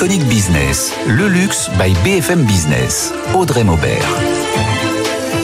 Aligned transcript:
Iconic 0.00 0.24
Business, 0.28 0.94
le 1.06 1.28
luxe 1.28 1.68
by 1.78 1.92
BFM 2.02 2.44
Business. 2.44 3.12
Audrey 3.34 3.64
Maubert. 3.64 4.08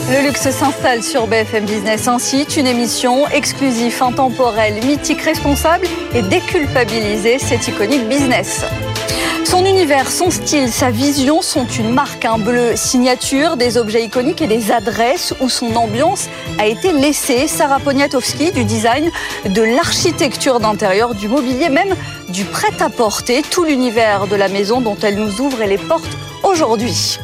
Le 0.08 0.26
luxe 0.26 0.48
s'installe 0.48 1.02
sur 1.02 1.26
BFM 1.26 1.66
Business 1.66 2.08
ainsi, 2.08 2.44
une 2.56 2.66
émission 2.66 3.28
exclusive, 3.28 4.02
intemporelle, 4.02 4.82
mythique, 4.86 5.20
responsable 5.20 5.86
et 6.14 6.22
déculpabilisée. 6.22 7.38
C'est 7.38 7.68
Iconic 7.68 8.08
Business. 8.08 8.64
Son 9.56 9.64
univers, 9.64 10.10
son 10.10 10.30
style, 10.30 10.70
sa 10.70 10.90
vision 10.90 11.40
sont 11.40 11.66
une 11.66 11.88
marque, 11.88 12.26
un 12.26 12.36
bleu 12.36 12.76
signature, 12.76 13.56
des 13.56 13.78
objets 13.78 14.04
iconiques 14.04 14.42
et 14.42 14.46
des 14.46 14.70
adresses 14.70 15.32
où 15.40 15.48
son 15.48 15.74
ambiance 15.76 16.28
a 16.58 16.66
été 16.66 16.92
laissée. 16.92 17.48
Sarah 17.48 17.80
Poniatowski, 17.80 18.52
du 18.52 18.64
design, 18.64 19.10
de 19.46 19.62
l'architecture 19.62 20.60
d'intérieur, 20.60 21.14
du 21.14 21.26
mobilier, 21.26 21.70
même 21.70 21.96
du 22.28 22.44
prêt-à-porter, 22.44 23.40
tout 23.50 23.64
l'univers 23.64 24.26
de 24.26 24.36
la 24.36 24.48
maison 24.48 24.82
dont 24.82 24.98
elle 25.02 25.16
nous 25.16 25.40
ouvre 25.40 25.64
les 25.64 25.78
portes 25.78 26.18
aujourd'hui. 26.42 27.18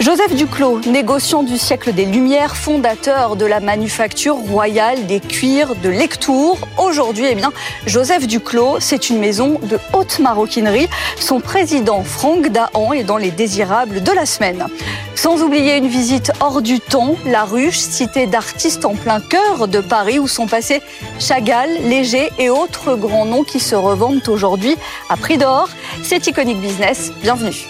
Joseph 0.00 0.34
Duclos, 0.34 0.80
négociant 0.86 1.42
du 1.42 1.56
siècle 1.58 1.92
des 1.92 2.04
Lumières, 2.04 2.56
fondateur 2.56 3.36
de 3.36 3.46
la 3.46 3.60
manufacture 3.60 4.34
royale 4.34 5.06
des 5.06 5.20
cuirs 5.20 5.76
de 5.76 5.88
Lectour. 5.88 6.58
Aujourd'hui, 6.76 7.26
eh 7.30 7.34
bien, 7.34 7.52
Joseph 7.86 8.26
Duclos, 8.26 8.80
c'est 8.80 9.10
une 9.10 9.18
maison 9.18 9.60
de 9.62 9.78
haute 9.92 10.18
maroquinerie. 10.18 10.88
Son 11.20 11.40
président, 11.40 12.02
Franck 12.02 12.48
Dahan, 12.48 12.92
est 12.92 13.04
dans 13.04 13.16
les 13.16 13.30
désirables 13.30 14.02
de 14.02 14.10
la 14.10 14.26
semaine. 14.26 14.66
Sans 15.14 15.40
oublier 15.42 15.76
une 15.76 15.88
visite 15.88 16.32
hors 16.40 16.62
du 16.62 16.80
temps, 16.80 17.14
la 17.24 17.44
Ruche, 17.44 17.78
cité 17.78 18.26
d'artistes 18.26 18.84
en 18.84 18.94
plein 18.94 19.20
cœur 19.20 19.68
de 19.68 19.80
Paris, 19.80 20.18
où 20.18 20.26
sont 20.26 20.48
passés 20.48 20.82
Chagall, 21.20 21.70
Léger 21.84 22.32
et 22.38 22.50
autres 22.50 22.96
grands 22.96 23.26
noms 23.26 23.44
qui 23.44 23.60
se 23.60 23.76
revendent 23.76 24.28
aujourd'hui 24.28 24.76
à 25.08 25.16
prix 25.16 25.38
d'or. 25.38 25.68
C'est 26.02 26.26
Iconic 26.26 26.60
Business. 26.60 27.12
Bienvenue. 27.22 27.68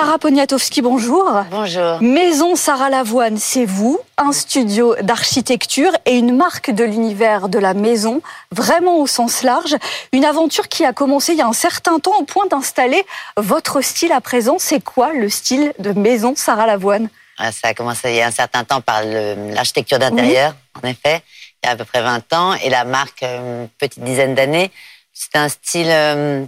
Sarah 0.00 0.18
Poniatowski, 0.20 0.80
bonjour. 0.80 1.28
Bonjour. 1.50 2.00
Maison 2.00 2.54
Sarah 2.54 2.88
Lavoine, 2.88 3.36
c'est 3.36 3.64
vous, 3.64 3.98
un 4.16 4.30
studio 4.30 4.94
d'architecture 5.02 5.90
et 6.06 6.16
une 6.16 6.36
marque 6.36 6.70
de 6.70 6.84
l'univers 6.84 7.48
de 7.48 7.58
la 7.58 7.74
maison, 7.74 8.22
vraiment 8.52 9.00
au 9.00 9.08
sens 9.08 9.42
large. 9.42 9.74
Une 10.12 10.24
aventure 10.24 10.68
qui 10.68 10.84
a 10.84 10.92
commencé 10.92 11.32
il 11.32 11.38
y 11.38 11.42
a 11.42 11.48
un 11.48 11.52
certain 11.52 11.98
temps 11.98 12.16
au 12.16 12.22
point 12.22 12.46
d'installer 12.46 13.04
votre 13.36 13.80
style 13.80 14.12
à 14.12 14.20
présent. 14.20 14.58
C'est 14.60 14.78
quoi 14.78 15.12
le 15.14 15.28
style 15.28 15.72
de 15.80 15.90
Maison 15.90 16.34
Sarah 16.36 16.66
Lavoine? 16.66 17.08
Ah, 17.36 17.50
Ça 17.50 17.66
a 17.66 17.74
commencé 17.74 18.10
il 18.10 18.16
y 18.18 18.22
a 18.22 18.28
un 18.28 18.30
certain 18.30 18.62
temps 18.62 18.80
par 18.80 19.02
l'architecture 19.02 19.98
d'intérieur, 19.98 20.54
en 20.80 20.86
effet, 20.86 21.22
il 21.60 21.66
y 21.66 21.70
a 21.70 21.72
à 21.72 21.76
peu 21.76 21.84
près 21.84 22.02
20 22.02 22.32
ans, 22.34 22.54
et 22.54 22.70
la 22.70 22.84
marque, 22.84 23.24
euh, 23.24 23.64
une 23.64 23.68
petite 23.68 24.04
dizaine 24.04 24.36
d'années. 24.36 24.70
C'est 25.12 25.34
un 25.34 25.48
style... 25.48 25.90
Euh, 25.90 26.46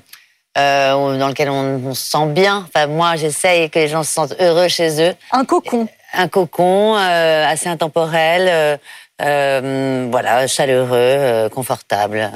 euh, 0.58 1.18
dans 1.18 1.28
lequel 1.28 1.48
on, 1.48 1.94
se 1.94 2.10
sent 2.10 2.26
bien. 2.26 2.66
Enfin, 2.68 2.86
moi, 2.86 3.16
j'essaye 3.16 3.70
que 3.70 3.78
les 3.78 3.88
gens 3.88 4.02
se 4.02 4.12
sentent 4.12 4.34
heureux 4.40 4.68
chez 4.68 5.00
eux. 5.00 5.14
Un 5.32 5.44
cocon. 5.44 5.86
Un 6.12 6.28
cocon 6.28 6.96
euh, 6.96 7.46
assez 7.46 7.68
intemporel, 7.68 8.80
euh, 9.22 10.08
voilà, 10.10 10.46
chaleureux, 10.48 11.48
confortable. 11.50 12.30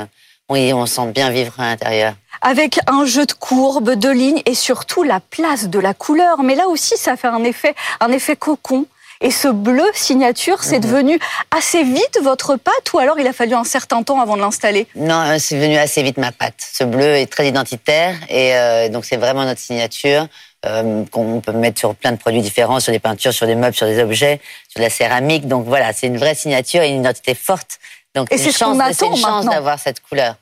Oui, 0.48 0.72
on 0.72 0.86
sent 0.86 1.06
bien 1.12 1.30
vivre 1.30 1.54
à 1.58 1.64
l'intérieur. 1.64 2.14
Avec 2.40 2.78
un 2.86 3.04
jeu 3.04 3.26
de 3.26 3.32
courbes, 3.32 3.94
de 3.94 4.10
lignes 4.10 4.42
et 4.46 4.54
surtout 4.54 5.02
la 5.02 5.18
place 5.18 5.68
de 5.68 5.78
la 5.78 5.94
couleur. 5.94 6.42
Mais 6.42 6.54
là 6.54 6.68
aussi, 6.68 6.96
ça 6.96 7.16
fait 7.16 7.28
un 7.28 7.42
effet, 7.42 7.74
un 8.00 8.12
effet 8.12 8.36
cocon. 8.36 8.86
Et 9.24 9.30
ce 9.30 9.48
bleu 9.48 9.86
signature, 9.94 10.62
c'est 10.62 10.76
mhm. 10.76 10.84
devenu 10.84 11.18
assez 11.50 11.82
vite 11.82 12.18
votre 12.22 12.56
pâte 12.56 12.92
ou 12.92 12.98
alors 12.98 13.18
il 13.18 13.26
a 13.26 13.32
fallu 13.32 13.54
un 13.54 13.64
certain 13.64 14.02
temps 14.02 14.20
avant 14.20 14.36
de 14.36 14.42
l'installer? 14.42 14.86
Non, 14.96 15.14
euh, 15.14 15.36
c'est 15.38 15.58
venu 15.58 15.78
assez 15.78 16.02
vite 16.02 16.18
ma 16.18 16.30
pâte. 16.30 16.54
Ce 16.58 16.84
bleu 16.84 17.16
est 17.16 17.26
très 17.26 17.48
identitaire 17.48 18.14
et 18.28 18.54
euh, 18.54 18.90
donc 18.90 19.06
c'est 19.06 19.16
vraiment 19.16 19.44
notre 19.44 19.60
signature. 19.60 20.28
Euh, 20.66 21.04
qu'on 21.10 21.42
peut 21.42 21.52
mettre 21.52 21.78
sur 21.78 21.94
plein 21.94 22.12
de 22.12 22.16
produits 22.16 22.40
différents, 22.40 22.80
sur 22.80 22.90
des 22.90 22.98
peintures, 22.98 23.34
sur 23.34 23.46
des 23.46 23.54
meubles, 23.54 23.74
sur 23.74 23.86
des 23.86 24.02
objets, 24.02 24.40
sur 24.70 24.78
de 24.78 24.84
la 24.84 24.88
céramique. 24.88 25.46
Donc 25.46 25.66
voilà, 25.66 25.92
c'est 25.92 26.06
une 26.06 26.16
vraie 26.16 26.34
signature 26.34 26.80
et 26.80 26.88
une 26.88 27.00
identité 27.00 27.34
forte. 27.34 27.78
Donc 28.14 28.28
c'est 28.30 28.46
une 28.46 28.52
chance 28.52 29.44
d'avoir 29.44 29.78
cette 29.78 30.00
couleur. 30.00 30.36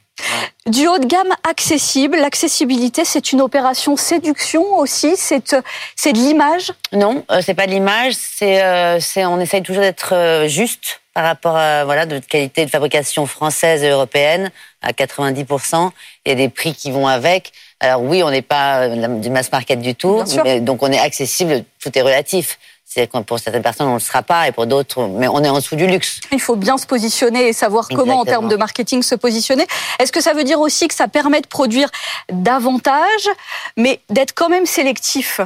Du 0.66 0.86
haut 0.86 0.98
de 0.98 1.06
gamme 1.06 1.34
accessible, 1.42 2.16
l'accessibilité, 2.16 3.04
c'est 3.04 3.32
une 3.32 3.40
opération 3.40 3.96
séduction 3.96 4.76
aussi, 4.76 5.14
c'est 5.16 5.54
euh, 5.54 5.60
c'est 5.96 6.12
de 6.12 6.18
l'image? 6.18 6.72
Non, 6.92 7.24
euh, 7.32 7.40
c'est 7.44 7.54
pas 7.54 7.66
de 7.66 7.72
l'image, 7.72 8.14
c'est 8.14 8.62
euh, 8.62 9.00
c'est 9.00 9.24
on 9.24 9.40
essaye 9.40 9.62
toujours 9.62 9.82
d'être 9.82 10.44
juste 10.46 11.00
par 11.14 11.24
rapport 11.24 11.56
à 11.56 11.84
voilà 11.84 12.06
de 12.06 12.20
qualité 12.20 12.64
de 12.64 12.70
fabrication 12.70 13.26
française 13.26 13.82
et 13.82 13.88
européenne 13.88 14.52
à 14.82 14.92
90% 14.92 15.90
Il 16.24 16.28
y 16.28 16.32
a 16.32 16.36
des 16.36 16.48
prix 16.48 16.74
qui 16.74 16.92
vont 16.92 17.08
avec. 17.08 17.52
Alors 17.80 18.02
oui, 18.02 18.22
on 18.22 18.30
n'est 18.30 18.40
pas 18.40 18.88
du 18.88 19.30
mass 19.30 19.50
market 19.50 19.80
du 19.80 19.96
tout, 19.96 20.22
donc 20.60 20.84
on 20.84 20.92
est 20.92 21.00
accessible, 21.00 21.64
tout 21.82 21.90
est 21.98 22.02
relatif. 22.02 22.60
C'est 22.94 23.10
pour 23.10 23.38
certaines 23.38 23.62
personnes, 23.62 23.86
on 23.86 23.92
ne 23.92 23.96
le 23.96 24.00
sera 24.00 24.22
pas, 24.22 24.48
et 24.48 24.52
pour 24.52 24.66
d'autres, 24.66 25.06
mais 25.06 25.26
on 25.26 25.42
est 25.42 25.48
en 25.48 25.54
dessous 25.54 25.76
du 25.76 25.86
luxe. 25.86 26.20
Il 26.30 26.40
faut 26.40 26.56
bien 26.56 26.76
se 26.76 26.86
positionner 26.86 27.48
et 27.48 27.54
savoir 27.54 27.88
comment, 27.88 28.20
en 28.20 28.24
termes 28.26 28.48
de 28.48 28.56
marketing, 28.56 29.02
se 29.02 29.14
positionner. 29.14 29.66
Est-ce 29.98 30.12
que 30.12 30.20
ça 30.20 30.34
veut 30.34 30.44
dire 30.44 30.60
aussi 30.60 30.88
que 30.88 30.94
ça 30.94 31.08
permet 31.08 31.40
de 31.40 31.46
produire 31.46 31.88
davantage, 32.30 33.30
mais 33.78 34.00
d'être 34.10 34.34
quand 34.34 34.50
même 34.50 34.66
sélectif? 34.66 35.40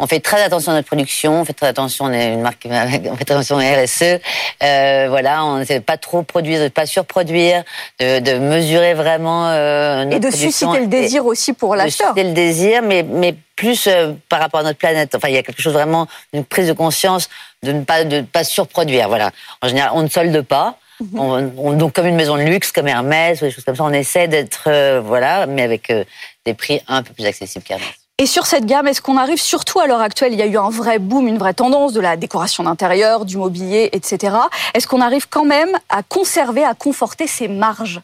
On 0.00 0.06
fait 0.06 0.20
très 0.20 0.42
attention 0.42 0.72
à 0.72 0.74
notre 0.76 0.86
production, 0.86 1.40
on 1.40 1.44
fait 1.44 1.52
très 1.52 1.66
attention, 1.66 2.06
on 2.06 2.12
est 2.12 2.32
une 2.32 2.40
marque, 2.40 2.66
on 2.70 3.16
fait 3.16 3.24
très 3.24 3.34
attention 3.34 3.58
à 3.58 3.82
RSE. 3.82 4.20
Euh, 4.62 5.06
voilà, 5.08 5.44
on 5.44 5.58
ne 5.58 5.64
sait 5.64 5.80
pas 5.80 5.96
trop 5.96 6.22
produire, 6.22 6.62
de 6.62 6.68
pas 6.68 6.86
surproduire, 6.86 7.64
de, 8.00 8.20
de 8.20 8.38
mesurer 8.38 8.94
vraiment. 8.94 9.48
Euh, 9.48 10.04
notre 10.04 10.16
et 10.16 10.20
de 10.20 10.30
susciter 10.30 10.80
le 10.80 10.86
désir 10.86 11.26
aussi 11.26 11.52
pour 11.52 11.76
l'acheteur. 11.76 12.08
Susciter 12.08 12.28
le 12.28 12.34
désir, 12.34 12.82
mais 12.82 13.02
mais 13.02 13.34
plus 13.56 13.86
euh, 13.88 14.12
par 14.28 14.40
rapport 14.40 14.60
à 14.60 14.62
notre 14.62 14.78
planète. 14.78 15.14
Enfin, 15.14 15.28
il 15.28 15.34
y 15.34 15.38
a 15.38 15.42
quelque 15.42 15.60
chose 15.60 15.72
vraiment 15.72 16.06
d'une 16.32 16.44
prise 16.44 16.68
de 16.68 16.72
conscience 16.72 17.28
de 17.62 17.72
ne 17.72 17.82
pas 17.82 18.04
de 18.04 18.20
pas 18.20 18.44
surproduire. 18.44 19.08
Voilà. 19.08 19.32
En 19.62 19.68
général, 19.68 19.90
on 19.94 20.02
ne 20.02 20.08
solde 20.08 20.40
pas. 20.42 20.78
Mhm. 21.00 21.52
On, 21.56 21.72
donc 21.74 21.92
comme 21.92 22.06
une 22.06 22.16
maison 22.16 22.36
de 22.36 22.42
luxe, 22.42 22.72
comme 22.72 22.88
Hermès 22.88 23.40
ou 23.40 23.44
des 23.44 23.50
choses 23.50 23.64
comme 23.64 23.76
ça, 23.76 23.84
on 23.84 23.92
essaie 23.92 24.28
d'être 24.28 24.64
euh, 24.66 25.00
voilà, 25.04 25.46
mais 25.46 25.62
avec 25.62 25.90
euh, 25.90 26.04
des 26.44 26.54
prix 26.54 26.80
un 26.88 27.02
peu 27.02 27.12
plus 27.12 27.24
accessibles 27.24 27.64
qu'Hermès. 27.64 27.88
Et 28.20 28.26
sur 28.26 28.46
cette 28.46 28.66
gamme, 28.66 28.88
est-ce 28.88 29.00
qu'on 29.00 29.16
arrive 29.16 29.40
surtout 29.40 29.78
à 29.78 29.86
l'heure 29.86 30.00
actuelle, 30.00 30.32
il 30.32 30.40
y 30.40 30.42
a 30.42 30.46
eu 30.46 30.58
un 30.58 30.70
vrai 30.70 30.98
boom, 30.98 31.28
une 31.28 31.38
vraie 31.38 31.54
tendance 31.54 31.92
de 31.92 32.00
la 32.00 32.16
décoration 32.16 32.64
d'intérieur, 32.64 33.24
du 33.24 33.36
mobilier, 33.36 33.90
etc. 33.92 34.36
Est-ce 34.74 34.88
qu'on 34.88 35.00
arrive 35.00 35.28
quand 35.28 35.44
même 35.44 35.70
à 35.88 36.02
conserver, 36.02 36.64
à 36.64 36.74
conforter 36.74 37.28
ces 37.28 37.46
marges? 37.46 38.00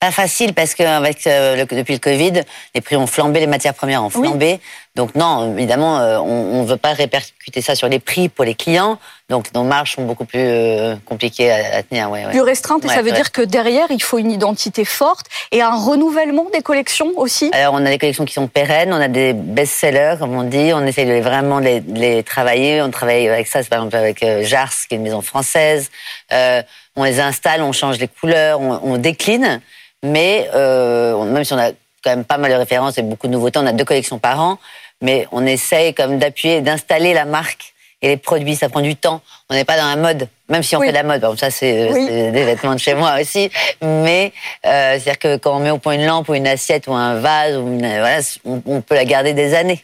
Pas 0.00 0.12
facile 0.12 0.54
parce 0.54 0.74
que 0.74 0.84
avec 0.84 1.26
euh, 1.26 1.64
depuis 1.64 1.94
le 1.94 1.98
Covid, 1.98 2.42
les 2.74 2.80
prix 2.80 2.96
ont 2.96 3.08
flambé, 3.08 3.40
les 3.40 3.48
matières 3.48 3.74
premières 3.74 4.04
ont 4.04 4.10
flambé. 4.10 4.60
Donc 4.94 5.14
non, 5.16 5.56
évidemment, 5.56 5.98
euh, 5.98 6.18
on 6.18 6.62
ne 6.62 6.66
veut 6.68 6.76
pas 6.76 6.92
répercuter 6.92 7.60
ça 7.60 7.74
sur 7.74 7.88
les 7.88 7.98
prix 7.98 8.28
pour 8.28 8.44
les 8.44 8.54
clients. 8.54 8.98
Donc 9.28 9.52
nos 9.54 9.64
marges 9.64 9.94
sont 9.96 10.04
beaucoup 10.04 10.24
plus 10.24 10.38
euh, 10.40 10.94
compliquées 11.04 11.50
à, 11.50 11.82
tenir. 11.82 12.10
Ouais, 12.10 12.24
Plus 12.30 12.40
restreintes, 12.42 12.84
et 12.84 12.88
ça 12.88 13.02
veut 13.02 13.10
dire 13.10 13.32
que 13.32 13.42
derrière, 13.42 13.86
il 13.90 14.02
faut 14.02 14.18
une 14.18 14.30
identité 14.30 14.84
forte 14.84 15.26
et 15.50 15.62
un 15.62 15.74
renouvellement 15.74 16.46
des 16.52 16.62
collections 16.62 17.10
aussi. 17.16 17.50
Alors 17.52 17.74
on 17.74 17.84
a 17.84 17.90
des 17.90 17.98
collections 17.98 18.24
qui 18.24 18.34
sont 18.34 18.46
pérennes, 18.46 18.92
on 18.92 19.00
a 19.00 19.08
des 19.08 19.32
best-sellers, 19.32 20.14
comme 20.20 20.34
on 20.34 20.44
dit. 20.44 20.72
On 20.74 20.86
essaye 20.86 21.06
de 21.06 21.20
vraiment 21.20 21.58
les, 21.58 21.80
les 21.80 22.22
travailler. 22.22 22.82
On 22.82 22.90
travaille 22.90 23.28
avec 23.28 23.48
ça, 23.48 23.64
par 23.64 23.80
exemple 23.80 23.96
avec 23.96 24.24
Jars, 24.42 24.72
qui 24.88 24.94
est 24.94 24.96
une 24.96 25.02
maison 25.02 25.22
française. 25.22 25.90
on 26.30 27.02
les 27.04 27.18
installe, 27.18 27.62
on 27.62 27.72
change 27.72 27.98
les 27.98 28.08
couleurs, 28.08 28.60
on, 28.60 28.80
on 28.82 28.96
décline. 28.96 29.60
Mais 30.02 30.48
euh, 30.54 31.24
même 31.24 31.44
si 31.44 31.52
on 31.52 31.58
a 31.58 31.70
quand 32.04 32.10
même 32.10 32.24
pas 32.24 32.38
mal 32.38 32.50
de 32.50 32.56
références 32.56 32.98
et 32.98 33.02
beaucoup 33.02 33.26
de 33.26 33.32
nouveautés, 33.32 33.58
on 33.58 33.66
a 33.66 33.72
deux 33.72 33.84
collections 33.84 34.18
par 34.18 34.40
an, 34.40 34.58
mais 35.00 35.26
on 35.32 35.44
essaye 35.44 35.94
comme 35.94 36.18
d'appuyer, 36.18 36.60
d'installer 36.60 37.14
la 37.14 37.24
marque 37.24 37.74
et 38.00 38.08
les 38.08 38.16
produits. 38.16 38.54
Ça 38.54 38.68
prend 38.68 38.80
du 38.80 38.94
temps. 38.96 39.20
On 39.50 39.54
n'est 39.54 39.64
pas 39.64 39.76
dans 39.76 39.88
la 39.88 39.96
mode, 39.96 40.28
même 40.48 40.62
si 40.62 40.76
on 40.76 40.80
fait 40.80 40.88
de 40.88 40.94
la 40.94 41.02
mode. 41.02 41.20
Bon, 41.20 41.36
ça, 41.36 41.50
c'est 41.50 42.30
des 42.30 42.44
vêtements 42.44 42.74
de 42.74 42.80
chez 42.80 42.94
moi 42.94 43.16
aussi. 43.20 43.50
Mais 43.82 44.32
euh, 44.66 44.92
c'est-à-dire 44.92 45.18
que 45.18 45.36
quand 45.36 45.56
on 45.56 45.60
met 45.60 45.70
au 45.70 45.78
point 45.78 45.94
une 45.94 46.06
lampe 46.06 46.28
ou 46.28 46.34
une 46.34 46.46
assiette 46.46 46.86
ou 46.86 46.94
un 46.94 47.14
vase, 47.16 47.56
ou 47.56 47.78
voilà, 47.78 48.20
on 48.44 48.80
peut 48.80 48.94
la 48.94 49.04
garder 49.04 49.34
des 49.34 49.54
années. 49.54 49.82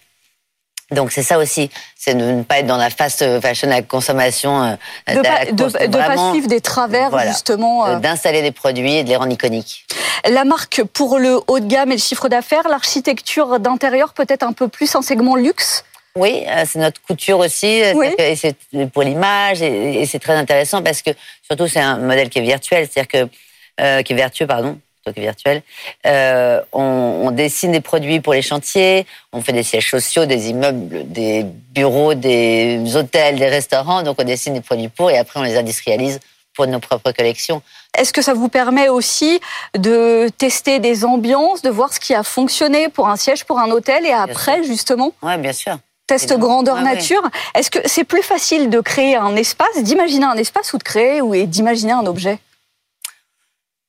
Donc 0.90 1.12
c'est 1.12 1.22
ça 1.22 1.38
aussi, 1.38 1.70
c'est 1.96 2.14
de 2.14 2.25
ne 2.25 2.42
pas 2.42 2.58
être 2.58 2.66
dans 2.66 2.76
la 2.76 2.90
fast 2.90 3.40
fashion, 3.40 3.69
la 3.69 3.82
consommation. 3.82 4.62
Euh, 4.62 4.76
de 5.08 5.88
pas, 5.88 6.31
suivre 6.31 6.46
des 6.46 6.60
travers 6.60 7.19
justement. 7.26 7.86
Euh. 7.86 7.98
D'installer 7.98 8.42
des 8.42 8.52
produits 8.52 8.96
et 8.96 9.04
de 9.04 9.08
les 9.08 9.16
rendre 9.16 9.32
iconiques. 9.32 9.86
La 10.28 10.44
marque 10.44 10.82
pour 10.92 11.19
le 11.19 11.40
haut 11.46 11.60
de 11.60 11.66
gamme 11.66 11.90
et 11.90 11.96
le 11.96 12.00
chiffre 12.00 12.28
d'affaires, 12.28 12.69
l'architecture 12.69 13.58
d'intérieur 13.60 14.12
peut-être 14.12 14.42
un 14.42 14.52
peu 14.52 14.69
plus 14.69 14.94
un 14.94 15.02
segment 15.02 15.36
luxe? 15.36 15.84
Oui, 16.16 16.44
euh, 16.48 16.64
c'est 16.66 16.78
notre 16.78 17.00
couture 17.02 17.38
aussi, 17.38 17.66
et 17.66 18.36
c'est 18.36 18.56
pour 18.92 19.02
l'image, 19.02 19.62
et, 19.62 20.06
c'est 20.06 20.20
très 20.20 20.34
intéressant 20.34 20.81
parce 20.82 21.02
que 21.02 21.10
surtout 21.42 21.66
c'est 21.66 21.81
un 21.81 21.98
modèle 21.98 22.28
qui 22.28 22.38
est 22.38 22.42
virtuel, 22.42 22.88
c'est-à-dire 22.90 23.28
que 23.76 24.02
qui 24.02 24.12
est 24.12 24.16
vertueux, 24.16 24.46
pardon, 24.46 24.78
virtuel. 25.12 25.62
Euh, 26.06 26.61
on, 26.73 27.31
dessine 27.31 27.73
des 27.73 27.81
produits 27.81 28.21
pour 28.21 28.33
les 28.33 28.43
chantiers, 28.43 29.06
on 29.33 29.43
fait 29.43 29.53
des 29.53 29.62
sièges 29.62 29.91
sociaux, 29.91 30.25
des 30.25 30.51
immeubles, 30.51 31.11
des 31.11 31.45
bureaux, 31.73 32.15
des 32.15 32.97
hôtels, 32.97 33.37
des 33.37 33.49
restaurants. 33.49 34.03
Donc 34.03 34.17
on 34.21 34.25
dessine 34.25 34.55
des 34.55 34.61
produits 34.61 34.89
pour 34.89 35.11
et 35.11 35.19
après 35.19 35.41
on 35.41 35.43
les 35.43 35.56
industrialise 35.56 36.21
pour 36.55 36.67
nos 36.67 36.79
propres 36.79 37.12
collections. 37.12 37.62
Est-ce 37.99 38.12
que 38.12 38.23
ça 38.23 38.35
vous 38.35 38.49
permet 38.49 38.89
aussi 38.89 39.41
de 39.77 40.29
tester 40.39 40.79
des 40.79 41.05
ambiances, 41.05 41.62
de 41.62 41.71
voir 41.71 41.93
ce 41.93 42.01
qui 42.01 42.15
a 42.15 42.23
fonctionné 42.23 42.89
pour 42.89 43.09
un 43.09 43.17
siège, 43.17 43.45
pour 43.45 43.59
un 43.59 43.71
hôtel, 43.71 44.06
et 44.06 44.12
après, 44.12 44.62
justement 44.62 45.12
Oui, 45.23 45.37
bien 45.39 45.53
sûr. 45.53 45.79
Test 46.06 46.37
grandeur 46.39 46.81
nature? 46.83 47.23
Est-ce 47.55 47.71
que 47.71 47.79
c'est 47.87 48.05
plus 48.05 48.23
facile 48.23 48.69
de 48.69 48.81
créer 48.81 49.17
un 49.17 49.37
espace, 49.37 49.83
d'imaginer 49.83 50.27
un 50.27 50.37
espace 50.37 50.73
ou 50.75 50.79
de 50.79 50.83
créer 50.83 51.23
ou 51.23 51.35
d'imaginer 51.47 51.93
un 51.93 52.06
objet? 52.06 52.39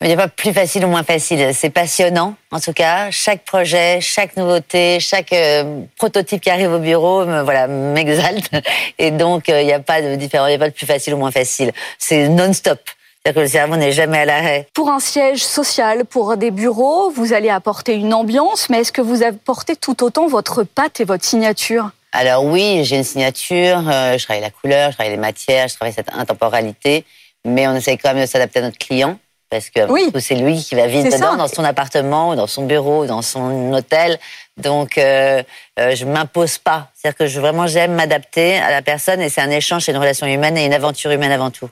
Il 0.02 0.08
n'y 0.08 0.14
a 0.14 0.18
pas 0.18 0.28
plus 0.28 0.52
facile 0.52 0.84
ou 0.86 0.90
moins 0.90 1.04
facile. 1.04 1.52
C'est 1.54 1.70
passionnant, 1.70 2.36
en 2.52 2.60
tout 2.60 2.74
cas. 2.74 3.12
Chaque 3.12 3.46
projet, 3.46 4.00
chaque 4.02 4.36
nouveauté, 4.36 5.00
chaque 5.00 5.32
euh, 5.32 5.82
prototype 5.98 6.42
qui 6.42 6.50
arrive 6.50 6.72
au 6.72 6.80
bureau, 6.80 7.26
me, 7.26 7.42
voilà, 7.42 7.68
m'exalte. 7.68 8.50
Et 9.00 9.12
donc, 9.12 9.48
euh, 9.48 9.62
il 9.62 9.68
n'y 9.68 9.74
a 9.74 9.80
pas 9.80 10.02
de 10.02 10.16
différence, 10.16 10.48
il 10.48 10.52
n'y 10.52 10.56
a 10.56 10.60
pas 10.60 10.70
de 10.70 10.76
plus 10.76 10.86
facile 10.86 11.14
ou 11.14 11.18
moins 11.18 11.32
facile. 11.32 11.72
C'est 11.98 12.28
non-stop. 12.28 12.80
C'est-à-dire 13.24 13.42
que 13.42 13.46
le 13.46 13.48
cerveau 13.48 13.76
n'est 13.78 13.94
jamais 13.94 14.20
à 14.20 14.26
l'arrêt. 14.26 14.68
Pour 14.74 14.90
un 14.90 15.00
siège 15.00 15.44
social, 15.44 16.06
pour 16.06 16.36
des 16.36 16.52
bureaux, 16.52 17.10
vous 17.10 17.34
allez 17.34 17.50
apporter 17.50 17.96
une 17.96 18.14
ambiance, 18.14 18.70
mais 18.70 18.82
est-ce 18.82 18.92
que 18.92 19.02
vous 19.02 19.24
apportez 19.24 19.76
tout 19.76 20.04
autant 20.04 20.28
votre 20.28 20.64
patte 20.64 21.00
et 21.00 21.06
votre 21.06 21.24
signature? 21.24 21.90
Alors 22.12 22.46
oui, 22.46 22.82
j'ai 22.84 22.98
une 22.98 23.04
signature, 23.04 23.82
euh, 23.90 24.18
je 24.18 24.24
travaille 24.24 24.44
la 24.44 24.52
couleur, 24.52 24.92
je 24.92 24.98
travaille 24.98 25.14
les 25.14 25.20
matières, 25.20 25.68
je 25.70 25.76
travaille 25.76 25.94
cette 25.94 26.14
intemporalité, 26.14 27.04
mais 27.46 27.68
on 27.68 27.76
essaye 27.76 27.98
quand 27.98 28.14
même 28.14 28.22
de 28.22 28.30
s'adapter 28.30 28.60
à 28.60 28.62
notre 28.62 28.78
client 28.78 29.18
parce 29.50 29.70
que 29.70 29.80
c'est 30.20 30.36
lui 30.36 30.62
qui 30.62 30.76
va 30.76 30.88
vivre 30.88 31.06
dedans, 31.06 31.36
dans 31.36 31.48
son 31.48 31.64
appartement, 31.64 32.36
dans 32.36 32.48
son 32.48 32.66
bureau, 32.66 33.06
dans 33.06 33.22
son 33.22 33.74
hôtel. 33.74 34.20
Donc, 34.58 34.98
euh, 34.98 35.44
euh, 35.80 35.94
je 35.94 36.06
m'impose 36.06 36.58
pas. 36.58 36.90
C'est-à-dire 36.96 37.18
que 37.18 37.28
je, 37.28 37.40
vraiment, 37.40 37.68
j'aime 37.68 37.94
m'adapter 37.94 38.58
à 38.58 38.72
la 38.72 38.82
personne 38.82 39.22
et 39.22 39.30
c'est 39.30 39.42
un 39.42 39.50
échange, 39.50 39.84
c'est 39.84 39.92
une 39.92 39.98
relation 39.98 40.26
humaine 40.26 40.58
et 40.58 40.66
une 40.66 40.74
aventure 40.74 41.12
humaine 41.12 41.32
avant 41.32 41.52
tout. 41.52 41.70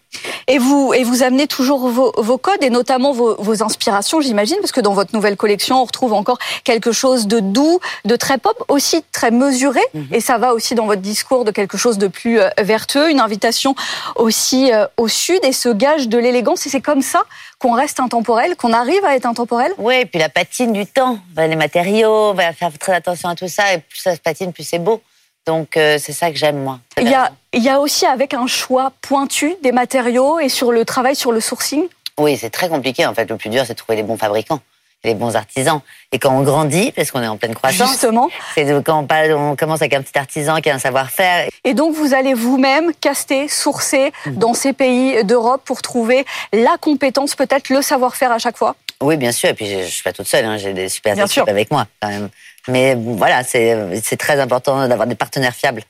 Et 0.47 0.57
vous, 0.57 0.93
et 0.93 1.03
vous 1.03 1.23
amenez 1.23 1.47
toujours 1.47 1.87
vos, 1.87 2.11
vos 2.17 2.37
codes 2.37 2.61
et 2.61 2.69
notamment 2.69 3.13
vos, 3.13 3.35
vos 3.41 3.63
inspirations, 3.63 4.19
j'imagine, 4.19 4.57
parce 4.59 4.71
que 4.71 4.81
dans 4.81 4.93
votre 4.93 5.15
nouvelle 5.15 5.37
collection, 5.37 5.81
on 5.81 5.85
retrouve 5.85 6.13
encore 6.13 6.37
quelque 6.63 6.91
chose 6.91 7.27
de 7.27 7.39
doux, 7.39 7.79
de 8.05 8.15
très 8.15 8.37
pop, 8.37 8.61
aussi 8.67 9.03
très 9.11 9.31
mesuré. 9.31 9.79
Mhm. 9.93 10.07
Et 10.11 10.19
ça 10.19 10.37
va 10.37 10.53
aussi 10.53 10.75
dans 10.75 10.85
votre 10.85 11.01
discours 11.01 11.45
de 11.45 11.51
quelque 11.51 11.77
chose 11.77 11.97
de 11.97 12.07
plus 12.07 12.39
euh, 12.39 12.49
vertueux, 12.59 13.09
une 13.09 13.21
invitation 13.21 13.75
aussi 14.15 14.71
euh, 14.73 14.85
au 14.97 15.07
sud 15.07 15.39
et 15.43 15.53
ce 15.53 15.69
gage 15.69 16.09
de 16.09 16.17
l'élégance. 16.17 16.65
Et 16.67 16.69
c'est 16.69 16.81
comme 16.81 17.01
ça 17.01 17.23
qu'on 17.59 17.71
reste 17.71 18.01
intemporel, 18.01 18.57
qu'on 18.57 18.73
arrive 18.73 19.05
à 19.05 19.15
être 19.15 19.25
intemporel. 19.25 19.71
Oui, 19.77 19.95
et 19.95 20.05
puis 20.05 20.19
la 20.19 20.27
patine 20.27 20.73
du 20.73 20.85
temps, 20.85 21.19
les 21.37 21.55
matériaux, 21.55 22.31
on 22.31 22.33
va 22.33 22.51
faire 22.51 22.77
très 22.77 22.93
attention 22.93 23.29
à 23.29 23.35
tout 23.35 23.47
ça, 23.47 23.73
et 23.73 23.77
plus 23.93 24.01
ça 24.01 24.15
se 24.15 24.19
patine, 24.19 24.51
plus 24.51 24.63
c'est 24.63 24.79
beau. 24.79 25.01
Donc 25.45 25.77
euh, 25.77 25.97
c'est 25.99 26.13
ça 26.13 26.31
que 26.31 26.37
j'aime 26.37 26.61
moi. 26.63 26.79
Il 26.99 27.07
y, 27.07 27.13
a, 27.13 27.31
il 27.53 27.63
y 27.63 27.69
a 27.69 27.79
aussi 27.79 28.05
avec 28.05 28.33
un 28.33 28.47
choix 28.47 28.91
pointu 29.01 29.55
des 29.61 29.71
matériaux 29.71 30.39
et 30.39 30.49
sur 30.49 30.71
le 30.71 30.85
travail 30.85 31.15
sur 31.15 31.31
le 31.31 31.39
sourcing? 31.39 31.83
Oui, 32.17 32.37
c'est 32.37 32.49
très 32.49 32.69
compliqué 32.69 33.05
en 33.05 33.13
fait. 33.13 33.29
Le 33.29 33.37
plus 33.37 33.49
dur, 33.49 33.63
c'est 33.65 33.73
de 33.73 33.77
trouver 33.77 33.97
les 33.97 34.03
bons 34.03 34.17
fabricants 34.17 34.61
les 35.03 35.15
bons 35.15 35.35
artisans. 35.35 35.81
Et 36.11 36.19
quand 36.19 36.31
on 36.31 36.43
grandit, 36.43 36.91
parce 36.91 37.11
qu'on 37.11 37.21
est 37.21 37.27
en 37.27 37.37
pleine 37.37 37.55
croissance, 37.55 37.89
justement, 37.89 38.29
c'est 38.55 38.65
quand 38.83 39.05
on, 39.11 39.55
commence 39.55 39.81
avec 39.81 39.93
un 39.93 40.01
petit 40.01 40.17
artisan 40.17 40.61
qui 40.61 40.69
a 40.69 40.75
un 40.75 40.79
savoir-faire. 40.79 41.49
Et 41.63 41.73
donc 41.73 41.95
vous 41.95 42.13
allez 42.13 42.33
vous-même 42.33 42.93
caster, 43.01 43.47
sourcer 43.47 44.11
mhm. 44.25 44.35
dans 44.35 44.53
ces 44.53 44.73
pays 44.73 45.23
d'Europe 45.25 45.61
pour 45.65 45.81
trouver 45.81 46.25
la 46.53 46.77
compétence, 46.79 47.35
peut-être 47.35 47.69
le 47.69 47.81
savoir-faire 47.81 48.31
à 48.31 48.39
chaque 48.39 48.57
fois? 48.57 48.75
Oui, 49.01 49.17
bien 49.17 49.31
sûr. 49.33 49.49
Et 49.49 49.53
puis 49.53 49.67
je, 49.67 49.77
ne 49.77 49.83
suis 49.83 50.03
pas 50.03 50.13
toute 50.13 50.27
seule. 50.27 50.45
Hein. 50.45 50.57
J'ai 50.57 50.73
des 50.73 50.87
super 50.87 51.19
équipes 51.19 51.49
avec 51.49 51.69
moi 51.71 51.85
quand 52.01 52.07
même. 52.07 52.29
Mais 52.67 52.95
voilà, 52.95 53.43
c'est 53.43 54.17
très 54.17 54.39
important 54.39 54.87
d'avoir 54.87 55.07
des 55.07 55.15
partenaires 55.15 55.53
fiables. 55.53 55.83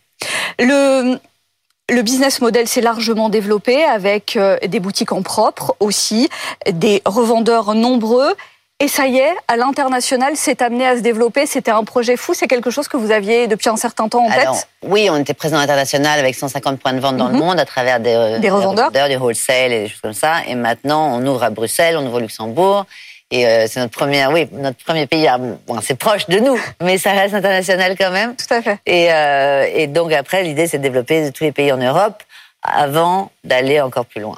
Le, 0.59 1.19
le 1.89 2.01
business 2.01 2.41
model 2.41 2.67
s'est 2.67 2.81
largement 2.81 3.29
développé 3.29 3.83
avec 3.83 4.37
euh, 4.37 4.57
des 4.65 4.79
boutiques 4.79 5.11
en 5.11 5.21
propre 5.21 5.75
aussi, 5.79 6.29
des 6.71 7.01
revendeurs 7.05 7.75
nombreux. 7.75 8.33
Et 8.79 8.87
ça 8.87 9.07
y 9.07 9.17
est, 9.17 9.33
à 9.47 9.55
l'international, 9.55 10.33
c'est 10.35 10.61
amené 10.61 10.85
à 10.85 10.97
se 10.97 11.01
développer. 11.01 11.45
C'était 11.45 11.71
un 11.71 11.83
projet 11.83 12.17
fou. 12.17 12.33
C'est 12.33 12.47
quelque 12.47 12.69
chose 12.69 12.87
que 12.87 12.97
vous 12.97 13.11
aviez 13.11 13.47
depuis 13.47 13.69
un 13.69 13.77
certain 13.77 14.09
temps 14.09 14.25
en 14.25 14.29
tête 14.29 14.67
Oui, 14.81 15.07
on 15.09 15.17
était 15.17 15.33
présent 15.33 15.57
à 15.57 15.61
l'international 15.61 16.19
avec 16.19 16.35
150 16.35 16.79
points 16.79 16.93
de 16.93 16.99
vente 16.99 17.15
dans 17.17 17.27
le 17.27 17.33
mhm. 17.33 17.39
monde 17.39 17.59
à 17.59 17.65
travers 17.65 17.99
des, 17.99 18.39
des 18.41 18.49
revendeurs, 18.49 18.91
des 18.91 19.15
wholesale 19.15 19.71
et 19.71 19.83
des 19.83 19.87
choses 19.87 20.01
comme 20.01 20.13
ça. 20.13 20.37
Et 20.47 20.55
maintenant, 20.55 21.17
on 21.17 21.25
ouvre 21.25 21.43
à 21.43 21.49
Bruxelles, 21.49 21.95
on 21.97 22.05
ouvre 22.05 22.17
au 22.17 22.19
Luxembourg. 22.19 22.85
Et 23.33 23.47
euh, 23.47 23.65
c'est 23.67 23.79
notre 23.79 23.97
premier, 23.97 24.27
oui, 24.27 24.47
notre 24.51 24.77
premier 24.85 25.07
pays. 25.07 25.27
Bon, 25.65 25.81
c'est 25.81 25.97
proche 25.97 26.27
de 26.27 26.37
nous, 26.37 26.55
mais 26.83 26.99
ça 26.99 27.13
reste 27.13 27.33
international 27.33 27.95
quand 27.97 28.11
même. 28.11 28.35
Tout 28.35 28.53
à 28.53 28.61
fait. 28.61 28.77
Et, 28.85 29.07
euh, 29.11 29.65
et 29.73 29.87
donc 29.87 30.13
après, 30.13 30.43
l'idée, 30.43 30.67
c'est 30.67 30.77
de 30.77 30.83
développer 30.83 31.31
tous 31.31 31.43
les 31.43 31.51
pays 31.51 31.71
en 31.71 31.77
Europe 31.77 32.21
avant 32.63 33.31
d'aller 33.43 33.81
encore 33.81 34.05
plus 34.05 34.21
loin. 34.21 34.37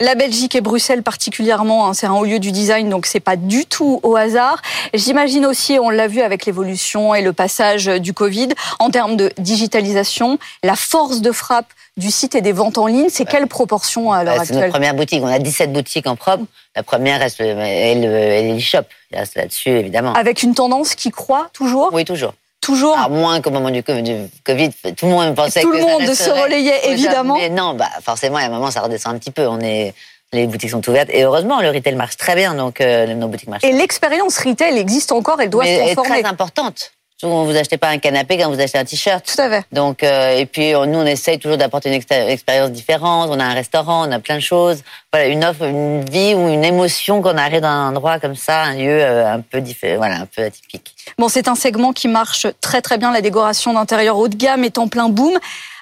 La 0.00 0.14
Belgique 0.14 0.54
et 0.54 0.60
Bruxelles 0.60 1.02
particulièrement, 1.02 1.88
hein, 1.88 1.94
c'est 1.94 2.06
un 2.06 2.14
haut 2.14 2.24
lieu 2.24 2.38
du 2.38 2.52
design, 2.52 2.88
donc 2.88 3.06
c'est 3.06 3.20
pas 3.20 3.36
du 3.36 3.66
tout 3.66 4.00
au 4.02 4.16
hasard. 4.16 4.62
J'imagine 4.94 5.44
aussi, 5.46 5.78
on 5.80 5.90
l'a 5.90 6.08
vu 6.08 6.22
avec 6.22 6.46
l'évolution 6.46 7.14
et 7.14 7.22
le 7.22 7.32
passage 7.32 7.86
du 7.86 8.12
Covid, 8.12 8.48
en 8.78 8.90
termes 8.90 9.16
de 9.16 9.30
digitalisation, 9.38 10.38
la 10.62 10.76
force 10.76 11.20
de 11.20 11.32
frappe 11.32 11.66
du 11.96 12.10
site 12.10 12.34
et 12.34 12.42
des 12.42 12.52
ventes 12.52 12.76
en 12.78 12.86
ligne, 12.86 13.08
c'est 13.08 13.24
quelle 13.24 13.46
proportion 13.46 14.12
à 14.12 14.22
l'heure 14.22 14.34
actuelle 14.34 14.46
C'est 14.48 14.60
notre 14.60 14.72
première 14.72 14.94
boutique. 14.94 15.22
On 15.22 15.28
a 15.28 15.38
17 15.38 15.72
boutiques 15.72 16.06
en 16.06 16.16
propre. 16.16 16.44
La 16.74 16.82
première 16.82 17.20
reste 17.20 17.40
l'e-shop. 17.40 18.82
Là-dessus, 19.12 19.70
évidemment. 19.70 20.12
Avec 20.12 20.42
une 20.42 20.54
tendance 20.54 20.94
qui 20.94 21.10
croît 21.10 21.48
toujours? 21.54 21.90
Oui, 21.92 22.04
toujours. 22.04 22.34
Toujours. 22.60 22.98
À 22.98 23.08
moins 23.08 23.40
qu'au 23.40 23.50
moment 23.50 23.70
du 23.70 23.82
Covid, 23.82 24.28
tout 24.96 25.06
le 25.06 25.12
monde 25.12 25.34
pensait 25.34 25.60
tout 25.60 25.70
que 25.70 25.76
le 25.76 25.82
monde 25.82 26.14
se 26.14 26.30
relayait 26.30 26.90
évidemment. 26.90 27.36
Mais 27.36 27.48
non, 27.48 27.74
bah 27.74 27.88
forcément, 28.02 28.38
à 28.38 28.42
un 28.42 28.48
moment, 28.48 28.70
ça 28.70 28.80
redescend 28.80 29.14
un 29.14 29.18
petit 29.18 29.30
peu. 29.30 29.46
On 29.46 29.60
est 29.60 29.94
les 30.32 30.46
boutiques 30.46 30.70
sont 30.70 30.88
ouvertes 30.88 31.08
et 31.12 31.22
heureusement 31.22 31.60
le 31.60 31.70
retail 31.70 31.94
marche 31.94 32.16
très 32.16 32.34
bien 32.34 32.54
donc 32.54 32.80
euh, 32.80 33.14
nos 33.14 33.28
boutiques 33.28 33.48
marchent. 33.48 33.64
Et 33.64 33.72
l'expérience 33.72 34.38
retail 34.38 34.76
existe 34.76 35.12
encore, 35.12 35.40
elle 35.40 35.50
doit 35.50 35.64
se 35.64 35.70
transformer. 35.70 36.18
est 36.18 36.22
très 36.22 36.28
importante. 36.28 36.92
Vous 37.22 37.56
achetez 37.56 37.78
pas 37.78 37.88
un 37.88 37.96
canapé 37.96 38.36
quand 38.36 38.50
vous 38.50 38.60
achetez 38.60 38.76
un 38.76 38.84
t-shirt. 38.84 39.24
Tout 39.24 39.40
à 39.40 39.48
fait. 39.48 39.64
Donc, 39.72 40.02
euh, 40.02 40.36
et 40.36 40.44
puis 40.44 40.72
nous, 40.72 40.98
on 40.98 41.06
essaye 41.06 41.38
toujours 41.38 41.56
d'apporter 41.56 41.88
une 41.88 41.94
expérience 42.28 42.70
différente. 42.72 43.30
On 43.32 43.40
a 43.40 43.44
un 43.44 43.54
restaurant, 43.54 44.06
on 44.06 44.12
a 44.12 44.18
plein 44.18 44.36
de 44.36 44.42
choses. 44.42 44.82
Voilà, 45.10 45.28
une 45.28 45.42
offre, 45.42 45.62
une 45.62 46.04
vie 46.04 46.34
ou 46.34 46.46
une 46.48 46.62
émotion 46.62 47.22
qu'on 47.22 47.38
arrive 47.38 47.62
dans 47.62 47.68
un 47.68 47.88
endroit 47.88 48.20
comme 48.20 48.36
ça, 48.36 48.64
un 48.64 48.74
lieu 48.74 49.00
euh, 49.00 49.32
un 49.32 49.40
peu 49.40 49.62
différent, 49.62 49.96
voilà, 49.96 50.16
un 50.16 50.26
peu 50.26 50.42
atypique. 50.42 50.94
Bon, 51.18 51.28
c'est 51.28 51.48
un 51.48 51.54
segment 51.54 51.92
qui 51.92 52.08
marche 52.08 52.46
très 52.60 52.82
très 52.82 52.98
bien. 52.98 53.12
La 53.12 53.20
décoration 53.20 53.72
d'intérieur 53.72 54.18
haut 54.18 54.28
de 54.28 54.36
gamme 54.36 54.64
est 54.64 54.78
en 54.78 54.88
plein 54.88 55.08
boom 55.08 55.38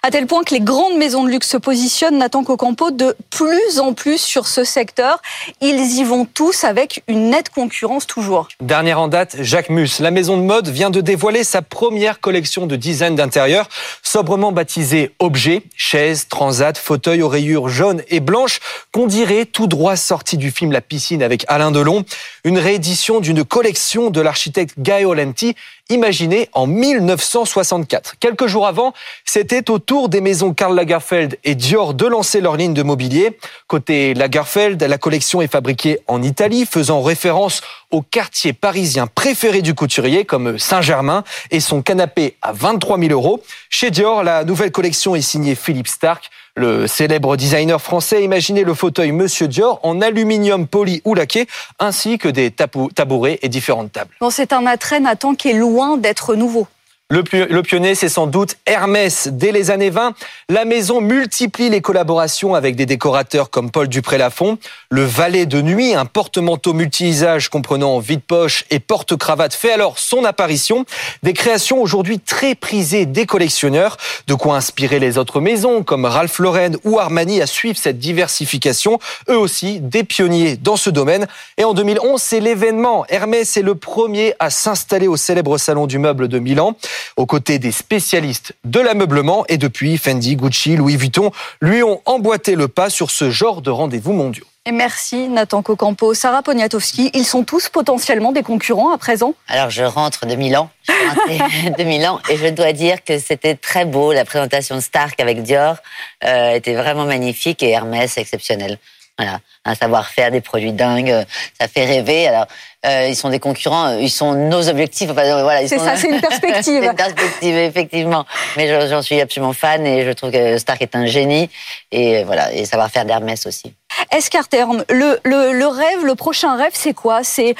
à 0.07 0.11
tel 0.11 0.27
point 0.27 0.45
que 0.45 0.53
les 0.53 0.61
grandes 0.61 0.99
maisons 0.99 1.25
de 1.25 1.31
luxe 1.31 1.49
se 1.49 1.57
positionnent, 1.57 2.19
Nathan 2.19 2.45
Cocampo, 2.45 2.91
de 2.91 3.17
plus 3.31 3.81
en 3.81 3.95
plus 3.95 4.19
sur 4.19 4.47
ce 4.47 4.63
secteur. 4.63 5.23
Ils 5.63 5.81
y 5.99 6.05
vont 6.05 6.27
tous 6.27 6.65
avec 6.65 7.03
une 7.09 7.31
nette 7.31 7.49
concurrence 7.49 8.07
toujours. 8.07 8.49
Dernière 8.61 9.01
en 9.01 9.09
date, 9.09 9.37
Jacques 9.41 9.71
Mus. 9.71 10.01
La 10.01 10.11
maison 10.11 10.37
de 10.37 10.43
mode 10.43 10.69
vient 10.69 10.91
de 10.91 11.01
dévoiler 11.01 11.43
sa 11.43 11.63
première 11.63 12.21
collection 12.21 12.67
de 12.67 12.77
design 12.77 13.15
d'intérieur, 13.15 13.67
sobrement 14.03 14.53
baptisée 14.53 15.13
Objet, 15.21 15.63
chaises, 15.75 16.29
transat, 16.29 16.77
fauteuils 16.77 17.23
aux 17.23 17.29
rayures 17.31 17.71
jaunes 17.71 18.03
et 18.09 18.21
blanches, 18.21 18.61
qu'on 18.93 19.07
dirait 19.07 19.47
tout 19.47 19.69
droit 19.69 19.97
sorti 19.97 20.37
du 20.37 20.51
film 20.51 20.71
La 20.71 20.83
piscine 20.83 21.23
avec 21.23 21.47
Alain 21.49 21.71
Delon. 21.71 22.05
Une 22.45 22.59
réédition 22.59 23.21
d'une 23.21 23.43
collection 23.43 24.11
de 24.11 24.21
l'architecte 24.21 24.75
Guy 24.79 25.07
Olenti 25.15 25.55
imaginé 25.91 26.49
en 26.55 26.67
1964. 26.67 28.15
Quelques 28.19 28.47
jours 28.47 28.67
avant, 28.67 28.95
c'était 29.25 29.71
au 29.71 29.79
tour 29.79 30.09
des 30.09 30.21
maisons 30.21 30.55
Karl 30.55 30.75
Lagerfeld 30.75 31.39
et 31.45 31.55
Dior 31.55 31.95
de 31.95 32.07
lancer 32.07 32.41
leur 32.41 32.57
ligne 32.57 32.75
de 32.75 32.83
mobilier. 32.83 33.39
Côté 33.67 34.15
Lagerfeld, 34.15 34.83
la 34.83 34.99
collection 34.99 35.43
est 35.43 35.53
fabriquée 35.53 35.99
en 36.07 36.23
Italie, 36.23 36.67
faisant 36.67 37.03
référence 37.03 37.61
au 37.91 38.03
quartier 38.03 38.53
parisien 38.53 39.07
préféré 39.07 39.63
du 39.63 39.75
couturier 39.75 40.25
comme 40.25 40.59
Saint-Germain 40.59 41.23
et 41.51 41.61
son 41.61 41.83
canapé 41.83 42.37
à 42.41 42.53
23 42.53 42.99
000 42.99 43.13
euros. 43.13 43.43
Chez 43.69 43.91
Dior, 43.91 44.25
la 44.25 44.45
nouvelle 44.45 44.73
collection 44.73 45.15
est 45.15 45.21
signée 45.21 45.55
Philippe 45.55 45.89
Stark. 45.89 46.31
Le 46.57 46.87
célèbre 46.87 47.37
designer 47.37 47.81
français 47.81 48.19
a 48.19 48.21
imaginé 48.21 48.63
le 48.63 48.75
fauteuil 48.75 49.11
Monsieur 49.11 49.49
Dior 49.49 49.81
en 49.83 50.01
aluminium 50.01 50.69
poli 50.69 51.03
ou 51.05 51.15
laqué, 51.15 51.49
ainsi 51.81 52.17
que 52.17 52.29
des 52.29 52.53
tabourets 52.53 53.41
et 53.43 53.49
différentes 53.49 53.91
tables. 53.91 54.15
C'est 54.31 54.53
un 54.53 54.65
attrait, 54.65 55.01
est 55.45 55.53
d'être 55.97 56.35
nouveau. 56.35 56.67
Le, 57.15 57.63
pionnier, 57.63 57.95
c'est 57.95 58.09
sans 58.09 58.27
doute 58.27 58.57
Hermès. 58.67 59.29
Dès 59.31 59.53
les 59.53 59.71
années 59.71 59.91
20, 59.91 60.15
la 60.49 60.65
maison 60.65 61.01
multiplie 61.01 61.71
les 61.71 61.81
collaborations 61.81 62.57
avec 62.57 62.75
des 62.75 62.87
décorateurs 62.87 63.51
comme 63.51 63.71
Paul 63.71 63.87
Dupré-Lafont. 63.87 64.59
Le 64.91 65.05
valet 65.05 65.47
de 65.47 65.63
nuit, 65.63 65.95
un 65.95 66.07
porte-manteau 66.07 66.73
multi-usage 66.73 67.51
comprenant 67.51 68.01
vide-poche 68.01 68.65
et 68.71 68.81
porte-cravate, 68.81 69.55
fait 69.55 69.71
alors 69.71 70.01
son 70.01 70.25
apparition. 70.25 70.87
Des 71.23 71.35
créations 71.35 71.81
aujourd'hui 71.81 72.19
très 72.19 72.57
prisées 72.57 73.07
des 73.07 73.27
collectionneurs. 73.27 73.97
De 74.27 74.35
quoi 74.35 74.57
inspirer 74.57 74.99
les 74.99 75.17
autres 75.17 75.41
maisons 75.41 75.85
comme 75.85 76.07
Ralph 76.07 76.41
Lauren 76.41 76.73
ou 76.83 76.99
Armani 76.99 77.41
à 77.41 77.47
suivre 77.47 77.79
cette 77.79 78.01
diversification. 78.01 78.99
Eux 79.29 79.39
aussi, 79.39 79.79
des 79.79 80.03
pionniers 80.03 80.57
dans 80.57 80.77
ce 80.77 80.91
domaine. 80.91 81.29
Et 81.59 81.65
en 81.65 81.75
2011, 81.75 82.21
c'est 82.21 82.41
l'événement. 82.41 83.05
Hermès 83.09 83.57
est 83.57 83.63
le 83.63 83.77
premier 83.77 84.35
à 84.41 84.51
s'installer 84.51 85.07
au 85.07 85.17
célèbre 85.17 85.59
salon 85.59 85.87
du 85.87 86.01
meuble 86.01 86.27
de 86.27 86.41
Milan. 86.41 86.77
Aux 87.17 87.27
côtés 87.27 87.59
des 87.59 87.73
spécialistes 87.73 88.55
de 88.65 88.81
l'ameublement. 88.81 89.45
Et 89.49 89.59
depuis, 89.59 89.99
Fendi, 89.99 90.37
Gucci, 90.37 90.77
Louis 90.77 90.97
Vuitton 90.97 91.31
lui 91.61 91.83
ont 91.83 92.01
emboîté 92.07 92.55
le 92.55 92.69
pas 92.69 92.91
sur 92.91 93.11
ce 93.11 93.31
genre 93.31 93.63
de 93.63 93.71
rendez-vous 93.71 94.13
mondiaux. 94.13 94.47
Et 94.67 94.73
merci 94.73 95.29
Nathan 95.29 95.61
Cocampo, 95.61 96.15
Sarah 96.15 96.43
Poniatowski. 96.43 97.11
Ils 97.13 97.27
sont 97.27 97.45
tous 97.45 97.69
potentiellement 97.69 98.33
des 98.33 98.43
concurrents 98.43 98.95
à 98.95 98.97
présent 98.97 99.35
Alors 99.47 99.69
je 99.69 99.83
rentre 99.83 100.25
de 100.25 100.37
Milan, 100.37 100.71
je 100.89 101.71
de 101.79 101.85
Milan 101.85 102.19
et 102.31 102.39
je 102.39 102.47
dois 102.47 102.73
dire 102.73 103.05
que 103.05 103.19
c'était 103.19 103.57
très 103.57 103.85
beau. 103.85 104.15
La 104.15 104.25
présentation 104.25 104.77
de 104.77 104.81
Stark 104.81 105.21
avec 105.21 105.43
Dior 105.43 105.77
euh, 106.25 106.55
était 106.55 106.73
vraiment 106.75 107.05
magnifique 107.05 107.63
et 107.63 107.73
Hermès 107.73 108.17
exceptionnel. 108.17 108.79
Voilà, 109.17 109.39
un 109.65 109.77
savoir-faire, 109.77 110.33
des 110.33 110.41
produits 110.41 110.73
dingues, 110.73 111.25
ça 111.61 111.69
fait 111.69 111.85
rêver. 111.85 112.27
Alors, 112.27 112.47
euh, 112.85 113.07
ils 113.09 113.15
sont 113.15 113.31
des 113.31 113.39
concurrents, 113.39 113.97
ils 113.97 114.11
sont 114.11 114.35
nos 114.35 114.69
objectifs. 114.69 115.11
voilà, 115.11 115.67
c'est 115.69 115.79
ça, 115.79 115.97
c'est 115.97 116.09
une 116.09 116.21
perspective. 116.29 116.83
une 116.83 116.95
perspective, 116.95 117.57
effectivement. 117.57 118.27
Mais 118.57 118.89
j'en 118.89 119.03
suis 119.03 119.21
absolument 119.21 119.53
fan 119.53 119.87
et 119.87 120.05
je 120.05 120.11
trouve 120.11 120.33
que 120.33 120.59
Stark 120.59 120.83
est 120.83 120.97
un 120.97 121.07
génie 121.07 121.49
et 121.93 122.25
voilà, 122.25 122.53
et 122.53 122.65
savoir-faire 122.65 123.05
d'Hermès 123.05 123.47
aussi. 123.47 123.73
Est-ce 124.11 124.31
qu'à 124.31 124.43
terme, 124.43 124.85
le, 124.91 125.21
le, 125.23 125.67
rêve, 125.67 126.05
le 126.05 126.17
prochain 126.17 126.57
rêve, 126.57 126.73
c'est 126.75 126.95
quoi? 126.95 127.23
C'est 127.23 127.55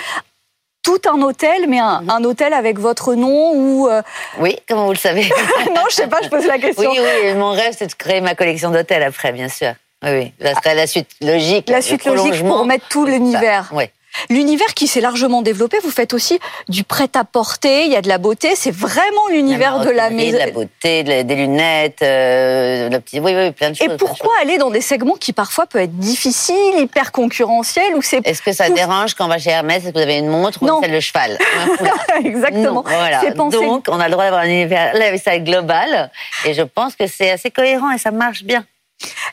tout 0.83 1.01
un 1.09 1.23
hôtel, 1.23 1.67
mais 1.69 1.79
un, 1.79 2.03
un, 2.09 2.25
hôtel 2.25 2.53
avec 2.53 2.79
votre 2.79 3.15
nom 3.15 3.53
ou 3.55 3.89
euh, 3.89 4.03
Oui, 4.39 4.59
comment 4.69 4.87
vous 4.87 4.93
le 4.93 4.99
savez? 4.99 5.23
Non, 5.75 5.83
je 5.89 5.95
sais 5.95 6.09
pas, 6.09 6.19
je 6.23 6.29
pose 6.29 6.47
la 6.47 6.59
question. 6.59 6.91
Oui, 6.91 6.99
oui, 7.01 7.35
mon 7.35 7.53
rêve, 7.53 7.75
c'est 7.79 7.87
de 7.87 7.95
créer 7.95 8.21
ma 8.21 8.35
collection 8.35 8.71
d'hôtels 8.71 9.03
après, 9.05 9.33
bien 9.33 9.49
sûr. 9.49 9.73
Oui, 10.05 10.11
oui, 10.11 10.33
ça 10.41 10.55
serait 10.55 10.75
la 10.75 10.87
suite 10.87 11.09
logique. 11.21 11.69
La 11.71 11.83
suite 11.83 12.05
logique 12.05 12.43
pour 12.43 12.65
mettre 12.65 12.89
tout 12.89 13.07
l'univers. 13.07 13.71
Oui. 13.73 13.85
L'univers 14.31 14.75
qui 14.75 14.87
s'est 14.87 15.01
largement 15.01 15.43
développé, 15.43 15.79
vous 15.83 15.91
faites 15.91 16.15
aussi 16.15 16.39
du 16.69 16.85
prêt-à-porter, 16.85 17.85
il 17.85 17.93
y 17.93 17.97
a 17.97 18.01
de 18.01 18.09
la 18.09 18.19
beauté, 18.19 18.55
c'est 18.55 18.71
vraiment 18.71 19.29
l'univers 19.31 19.81
de 19.81 19.91
la 19.91 20.11
maison. 20.11 20.39
De 20.39 20.39
la 20.39 20.51
beauté, 20.51 21.03
des 21.03 21.35
lunettes, 21.35 22.01
euh, 22.03 22.91
oui, 23.15 23.21
oui, 23.21 23.51
plein 23.51 23.71
de 23.71 23.77
choses. 23.77 23.89
Et 23.89 23.97
pourquoi 23.97 24.33
aller 24.41 24.57
dans 24.57 24.71
des 24.71 24.81
segments 24.81 25.15
qui 25.15 25.33
parfois 25.33 25.67
peuvent 25.67 25.83
être 25.83 25.97
difficiles, 25.97 26.79
hyper 26.79 27.13
concurrentiels 27.13 27.95
c'est 28.03 28.27
Est-ce 28.27 28.43
que 28.43 28.53
ça 28.53 28.69
dérange 28.71 29.15
quand 29.15 29.25
on 29.25 29.29
va 29.29 29.39
chez 29.39 29.51
Hermès 29.51 29.83
Est-ce 29.83 29.93
que 29.93 29.99
vous 29.99 30.03
avez 30.03 30.19
une 30.19 30.29
montre 30.29 30.63
ou 30.63 30.81
celle 30.81 30.93
de 30.93 31.01
cheval 31.01 31.39
Exactement. 32.25 32.85
voilà. 32.87 33.31
Donc, 33.33 33.85
on 33.89 33.99
a 33.99 34.07
le 34.07 34.13
droit 34.13 34.25
d'avoir 34.25 34.43
un 34.43 34.49
univers 34.49 34.95
là, 34.95 35.39
global 35.39 36.11
et 36.45 36.55
je 36.55 36.63
pense 36.63 36.95
que 36.95 37.07
c'est 37.07 37.31
assez 37.31 37.51
cohérent 37.51 37.91
et 37.91 37.99
ça 37.99 38.11
marche 38.11 38.45
bien. 38.45 38.65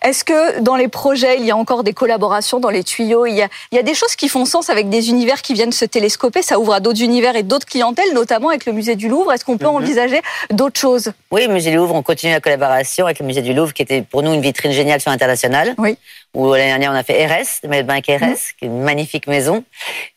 Est-ce 0.04 0.24
que 0.24 0.60
dans 0.60 0.76
les 0.76 0.88
projets, 0.88 1.38
il 1.38 1.46
y 1.46 1.52
a 1.52 1.58
encore 1.58 1.84
des 1.84 1.94
collaborations 1.94 2.60
dans 2.60 2.70
les 2.70 2.84
tuyaux? 2.84 3.26
Il 3.26 3.36
y, 3.36 3.78
a, 3.78 3.84
des 3.84 3.94
choses 3.94 4.16
qui 4.16 4.30
font 4.30 4.46
sens 4.46 4.70
avec 4.70 4.90
des 4.90 5.10
univers 5.10 5.42
qui 5.42 5.54
viennent 5.54 5.72
se 5.72 5.86
télescoper. 5.86 6.42
Ça 6.42 6.60
ouvre 6.60 6.74
à 6.74 6.80
d'autres 6.80 7.02
univers 7.02 7.36
et 7.36 7.44
d'autres 7.44 7.66
clientèles, 7.66 8.14
notamment 8.14 8.50
avec 8.50 8.66
le 8.66 8.74
musée 8.74 8.96
du 8.96 9.10
Louvre. 9.10 9.32
Est-ce 9.32 9.46
qu'on 9.46 9.58
peut 9.58 9.66
mhm. 9.66 9.76
envisager 9.76 10.22
d'autres 10.50 10.80
choses? 10.80 11.12
Oui, 11.32 11.46
le 11.46 11.54
musée 11.54 11.72
du 11.72 11.78
Louvre, 11.78 11.96
on 11.96 12.04
continue 12.04 12.34
la 12.34 12.40
collaboration 12.40 13.06
avec 13.06 13.20
le 13.20 13.26
musée 13.26 13.42
du 13.42 13.54
Louvre, 13.54 13.74
qui 13.74 13.82
était 13.82 14.02
pour 14.02 14.24
nous 14.24 14.34
une 14.34 14.42
vitrine 14.42 14.72
géniale 14.72 15.02
sur 15.02 15.12
l'international. 15.12 15.76
Oui. 15.78 15.98
Où 16.34 16.54
l'année 16.54 16.68
dernière, 16.68 16.92
on 16.92 16.96
a 16.96 17.04
fait 17.04 17.26
RS, 17.26 17.68
le 17.68 17.84
Bank 17.84 18.06
RS, 18.08 18.22
mhm. 18.22 18.36
qui 18.58 18.66
est 18.66 18.68
une 18.68 18.82
magnifique 18.82 19.28
maison. 19.28 19.64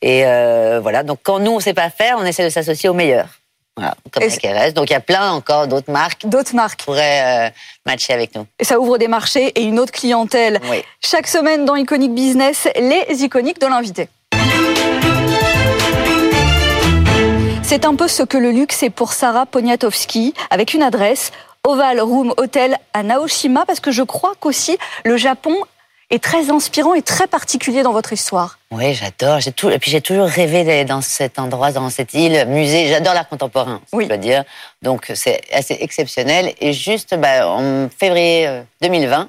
Et 0.00 0.24
euh, 0.24 0.80
voilà, 0.82 1.02
donc 1.02 1.18
quand 1.22 1.38
nous, 1.38 1.50
on 1.50 1.56
ne 1.56 1.62
sait 1.62 1.74
pas 1.74 1.90
faire, 1.90 2.16
on 2.18 2.24
essaie 2.24 2.44
de 2.44 2.50
s'associer 2.50 2.88
aux 2.88 2.94
meilleurs. 2.94 3.28
Voilà, 3.76 3.96
comme 4.12 4.22
avec 4.22 4.74
Donc 4.74 4.90
il 4.90 4.92
y 4.92 4.96
a 4.96 5.00
plein 5.00 5.32
encore 5.32 5.66
d'autres 5.66 5.90
marques. 5.90 6.26
D'autres 6.26 6.54
marques. 6.54 6.78
Qui 6.78 6.84
pourraient 6.86 7.48
euh, 7.48 7.50
matcher 7.84 8.12
avec 8.12 8.34
nous. 8.34 8.46
Et 8.60 8.64
ça 8.64 8.78
ouvre 8.78 8.98
des 8.98 9.08
marchés 9.08 9.48
et 9.48 9.62
une 9.62 9.80
autre 9.80 9.92
clientèle. 9.92 10.60
Oui. 10.70 10.82
Chaque 11.00 11.26
semaine 11.26 11.64
dans 11.64 11.74
Iconic 11.74 12.14
Business, 12.14 12.68
les 12.76 13.24
iconiques 13.24 13.60
de 13.60 13.66
l'invité. 13.66 14.08
C'est 17.64 17.84
un 17.84 17.96
peu 17.96 18.06
ce 18.06 18.22
que 18.22 18.38
le 18.38 18.52
luxe 18.52 18.84
est 18.84 18.90
pour 18.90 19.12
Sarah 19.12 19.46
Poniatowski, 19.46 20.34
avec 20.50 20.74
une 20.74 20.82
adresse 20.82 21.32
Oval 21.64 22.00
Room 22.00 22.32
Hotel 22.36 22.76
à 22.92 23.02
Naoshima, 23.02 23.64
parce 23.66 23.80
que 23.80 23.90
je 23.90 24.02
crois 24.02 24.34
qu'aussi 24.38 24.78
le 25.04 25.16
Japon 25.16 25.56
est 26.10 26.22
très 26.22 26.50
inspirant 26.50 26.94
et 26.94 27.02
très 27.02 27.26
particulier 27.26 27.82
dans 27.82 27.92
votre 27.92 28.12
histoire. 28.12 28.58
Oui, 28.74 28.92
j'adore. 28.94 29.38
J'ai 29.38 29.52
tout, 29.52 29.70
et 29.70 29.78
puis 29.78 29.90
j'ai 29.92 30.00
toujours 30.00 30.26
rêvé 30.26 30.64
d'aller 30.64 30.84
dans 30.84 31.00
cet 31.00 31.38
endroit, 31.38 31.70
dans 31.70 31.90
cette 31.90 32.12
île, 32.12 32.44
musée. 32.48 32.88
J'adore 32.88 33.14
l'art 33.14 33.28
contemporain, 33.28 33.80
oui. 33.92 34.04
je 34.04 34.08
dois 34.08 34.16
dire. 34.16 34.42
Donc 34.82 35.12
c'est 35.14 35.40
assez 35.52 35.76
exceptionnel. 35.80 36.52
Et 36.60 36.72
juste 36.72 37.14
bah, 37.16 37.48
en 37.48 37.88
février 37.88 38.62
2020, 38.82 39.20
euh, 39.20 39.24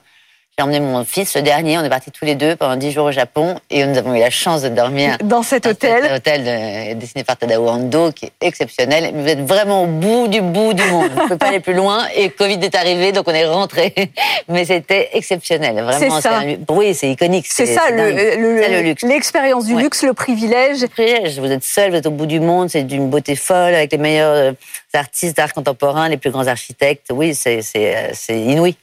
j'ai 0.58 0.64
emmené 0.64 0.80
mon 0.80 1.04
fils, 1.04 1.36
le 1.36 1.42
dernier, 1.42 1.78
on 1.78 1.84
est 1.84 1.90
partis 1.90 2.12
tous 2.12 2.24
les 2.24 2.36
deux 2.36 2.56
pendant 2.56 2.78
dix 2.78 2.94
jours 2.94 3.08
au 3.08 3.12
Japon 3.12 3.60
et 3.70 3.86
nous 3.86 3.98
avons 3.98 4.16
eu 4.16 4.20
la 4.20 4.30
chance 4.30 4.62
de 4.62 4.70
dormir 4.70 5.18
dans 5.22 5.44
cet 5.44 5.68
hôtel. 5.68 6.02
Cet 6.04 6.14
hôtel 6.14 6.98
dessiné 6.98 7.26
par 7.26 7.36
Tadao 7.36 7.68
Ando 7.68 8.14
qui 8.14 8.28
est 8.28 8.32
exceptionnel. 8.40 9.12
Vous 9.14 9.28
êtes 9.28 9.42
vraiment 9.42 9.84
au 9.84 9.88
bout 9.88 10.30
du 10.30 10.40
bout 10.40 10.74
du 10.74 10.84
monde. 10.84 11.10
Vous 11.10 11.20
ne 11.20 11.24
pouvez 11.24 11.38
pas 11.38 11.48
aller 11.48 11.60
plus 11.60 11.74
loin 11.74 12.08
et 12.16 12.30
Covid 12.30 12.60
est 12.62 12.74
arrivé 12.74 13.12
donc 13.12 13.28
on 13.28 13.34
est 13.34 13.46
rentré. 13.46 13.94
Mais 14.48 14.64
c'était 14.64 15.10
exceptionnel, 15.12 15.76
vraiment. 15.84 16.16
C'est 16.16 16.22
ça. 16.22 16.42
Oui, 16.70 16.94
c'est 16.94 17.12
iconique. 17.12 17.48
C'est 17.50 17.66
ça 17.66 17.90
le, 17.90 18.12
le, 18.12 18.82
luxe. 18.82 19.04
L'expérience 19.04 19.66
du 19.66 19.76
luxe, 19.76 20.04
le 20.04 20.14
privilège. 20.14 20.82
Le 20.82 20.88
privilège. 20.88 21.38
Vous 21.38 21.52
êtes 21.52 21.66
seul, 21.66 21.92
vous 21.92 21.98
êtes 21.98 22.06
au 22.06 22.12
bout 22.12 22.28
du 22.28 22.40
monde, 22.40 22.70
c'est 22.70 22.84
d'une 22.84 23.10
beauté 23.10 23.36
folle 23.36 23.76
avec 23.76 23.92
les 23.92 23.98
meilleurs 23.98 24.34
euh, 24.34 24.52
artistes 24.94 25.36
d'art 25.36 25.54
contemporain, 25.54 26.08
les 26.08 26.16
plus 26.16 26.32
grands 26.32 26.48
architectes. 26.48 27.08
Oui, 27.12 27.36
c'est 27.36 27.60
euh, 27.76 28.14
inouï. 28.30 28.78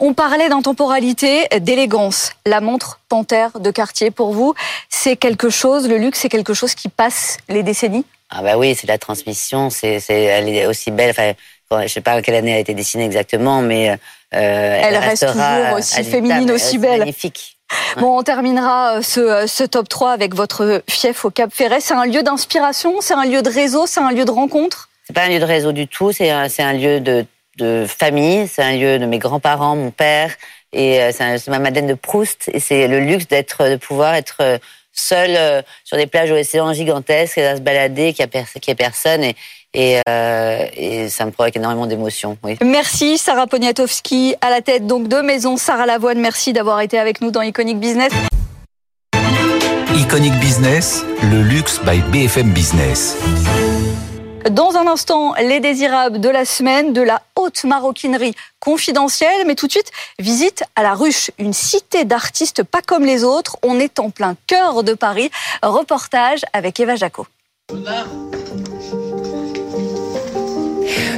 On 0.00 0.14
parlait 0.14 0.48
d'intemporalité, 0.48 1.46
d'élégance. 1.60 2.32
La 2.44 2.60
montre 2.60 3.00
panthère 3.08 3.58
de 3.58 3.70
quartier, 3.70 4.10
pour 4.10 4.32
vous, 4.32 4.54
c'est 4.88 5.16
quelque 5.16 5.50
chose, 5.50 5.88
le 5.88 5.98
luxe, 5.98 6.20
c'est 6.20 6.28
quelque 6.28 6.54
chose 6.54 6.74
qui 6.74 6.88
passe 6.88 7.38
les 7.48 7.62
décennies? 7.62 8.04
Ah 8.30 8.42
bah 8.42 8.58
oui, 8.58 8.74
c'est 8.74 8.88
la 8.88 8.98
transmission, 8.98 9.70
c'est, 9.70 10.02
elle 10.08 10.48
est 10.48 10.66
aussi 10.66 10.90
belle. 10.90 11.10
Enfin, 11.10 11.32
je 11.86 11.92
sais 11.92 12.00
pas 12.00 12.20
quelle 12.22 12.34
année 12.34 12.50
elle 12.50 12.56
a 12.56 12.60
été 12.60 12.74
dessinée 12.74 13.04
exactement, 13.04 13.62
mais 13.62 13.90
euh, 13.90 13.96
elle, 14.32 14.96
reste 14.96 15.26
toujours 15.26 15.78
aussi 15.78 16.02
féminine, 16.02 16.50
aussi 16.50 16.78
belle. 16.78 17.00
Magnifique. 17.00 17.56
Bon, 17.98 18.18
on 18.18 18.22
terminera 18.22 18.96
euh, 18.96 19.02
ce, 19.02 19.46
ce, 19.46 19.64
top 19.64 19.88
3 19.88 20.12
avec 20.12 20.34
votre 20.34 20.82
fief 20.88 21.24
au 21.24 21.30
Cap 21.30 21.50
Ferret. 21.52 21.80
C'est 21.80 21.94
un 21.94 22.06
lieu 22.06 22.22
d'inspiration, 22.22 23.00
c'est 23.00 23.14
un 23.14 23.24
lieu 23.24 23.42
de 23.42 23.50
réseau, 23.50 23.86
c'est 23.86 24.00
un 24.00 24.12
lieu 24.12 24.24
de 24.24 24.30
rencontre? 24.30 24.88
C'est 25.04 25.12
pas 25.12 25.22
un 25.22 25.28
lieu 25.28 25.38
de 25.38 25.44
réseau 25.44 25.72
du 25.72 25.86
tout, 25.86 26.12
c'est 26.12 26.30
un, 26.30 26.48
un 26.58 26.72
lieu 26.72 27.00
de 27.00 27.24
de 27.56 27.86
famille, 27.86 28.48
c'est 28.48 28.62
un 28.62 28.76
lieu 28.76 28.98
de 28.98 29.06
mes 29.06 29.18
grands-parents, 29.18 29.76
mon 29.76 29.90
père, 29.90 30.30
et 30.72 31.00
euh, 31.00 31.10
c'est 31.12 31.48
ma 31.48 31.58
Madeleine 31.58 31.86
de 31.86 31.94
Proust. 31.94 32.50
Et 32.52 32.60
c'est 32.60 32.88
le 32.88 33.00
luxe 33.00 33.26
d'être, 33.28 33.68
de 33.68 33.76
pouvoir 33.76 34.14
être 34.14 34.36
euh, 34.40 34.58
seul 34.92 35.30
euh, 35.36 35.62
sur 35.84 35.96
des 35.96 36.06
plages 36.06 36.30
océan 36.30 36.72
gigantesques, 36.72 37.38
à 37.38 37.56
se 37.56 37.60
balader, 37.60 38.12
qu'il 38.12 38.26
n'y 38.26 38.72
a, 38.72 38.74
personne. 38.74 39.24
Et, 39.24 39.36
et, 39.74 40.00
et, 40.76 41.08
ça 41.08 41.26
me 41.26 41.30
provoque 41.30 41.56
énormément 41.56 41.86
d'émotions. 41.86 42.38
Oui. 42.42 42.56
Merci 42.62 43.18
Sarah 43.18 43.46
Poniatowski, 43.46 44.34
à 44.40 44.48
la 44.48 44.62
tête 44.62 44.86
donc 44.86 45.08
de 45.08 45.20
Maison 45.20 45.56
Sarah 45.56 45.86
Lavoine. 45.86 46.18
Merci 46.18 46.54
d'avoir 46.54 46.80
été 46.80 46.98
avec 46.98 47.20
nous 47.20 47.30
dans 47.30 47.42
Iconic 47.42 47.78
Business. 47.78 48.10
Iconic 49.94 50.32
Business, 50.40 51.04
le 51.22 51.42
luxe 51.42 51.80
by 51.84 52.00
BFM 52.10 52.52
Business. 52.52 53.16
Dans 54.50 54.76
un 54.76 54.86
instant, 54.86 55.34
les 55.34 55.58
désirables 55.58 56.20
de 56.20 56.28
la 56.28 56.44
semaine 56.44 56.92
de 56.92 57.00
la 57.00 57.20
haute 57.34 57.64
maroquinerie 57.64 58.34
confidentielle. 58.60 59.44
Mais 59.44 59.56
tout 59.56 59.66
de 59.66 59.72
suite, 59.72 59.90
visite 60.20 60.62
à 60.76 60.84
la 60.84 60.94
ruche, 60.94 61.32
une 61.38 61.52
cité 61.52 62.04
d'artistes 62.04 62.62
pas 62.62 62.80
comme 62.80 63.04
les 63.04 63.24
autres. 63.24 63.56
On 63.64 63.80
est 63.80 63.98
en 63.98 64.10
plein 64.10 64.36
cœur 64.46 64.84
de 64.84 64.94
Paris. 64.94 65.30
Reportage 65.62 66.42
avec 66.52 66.78
Eva 66.78 66.94
Jaco. 66.94 67.26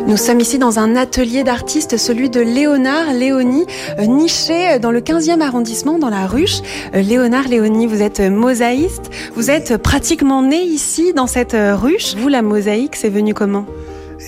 Nous 0.09 0.17
sommes 0.17 0.41
ici 0.41 0.59
dans 0.59 0.79
un 0.79 0.97
atelier 0.97 1.45
d'artistes, 1.45 1.99
celui 1.99 2.31
de 2.31 2.41
Léonard 2.41 3.13
Léonie, 3.13 3.67
euh, 3.99 4.07
niché 4.07 4.79
dans 4.79 4.91
le 4.91 5.03
15e 5.03 5.43
arrondissement, 5.43 5.99
dans 5.99 6.09
la 6.09 6.27
ruche. 6.27 6.63
Euh, 6.95 7.03
Léonard 7.03 7.47
Léonie, 7.47 7.87
vous 7.87 8.01
êtes 8.01 8.21
mosaïste, 8.21 9.11
vous 9.35 9.51
êtes 9.51 9.77
pratiquement 9.77 10.43
né 10.43 10.63
ici, 10.63 11.13
dans 11.13 11.27
cette 11.27 11.53
euh, 11.53 11.77
ruche. 11.77 12.15
Vous, 12.17 12.29
la 12.29 12.41
mosaïque, 12.41 12.97
c'est 12.97 13.11
venu 13.11 13.35
comment? 13.35 13.67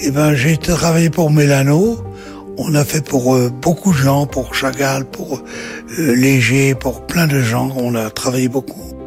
Eh 0.02 0.10
ben, 0.10 0.34
j'ai 0.34 0.58
travaillé 0.58 1.08
pour 1.08 1.30
Mélano. 1.30 1.96
On 2.58 2.74
a 2.74 2.84
fait 2.84 3.02
pour 3.02 3.38
beaucoup 3.62 3.92
de 3.92 3.96
gens, 3.96 4.26
pour 4.26 4.54
Chagall, 4.54 5.06
pour 5.06 5.40
Léger, 5.96 6.74
pour 6.74 7.06
plein 7.06 7.26
de 7.26 7.40
gens. 7.40 7.70
On 7.78 7.94
a 7.94 8.10
travaillé 8.10 8.48
beaucoup. 8.48 8.99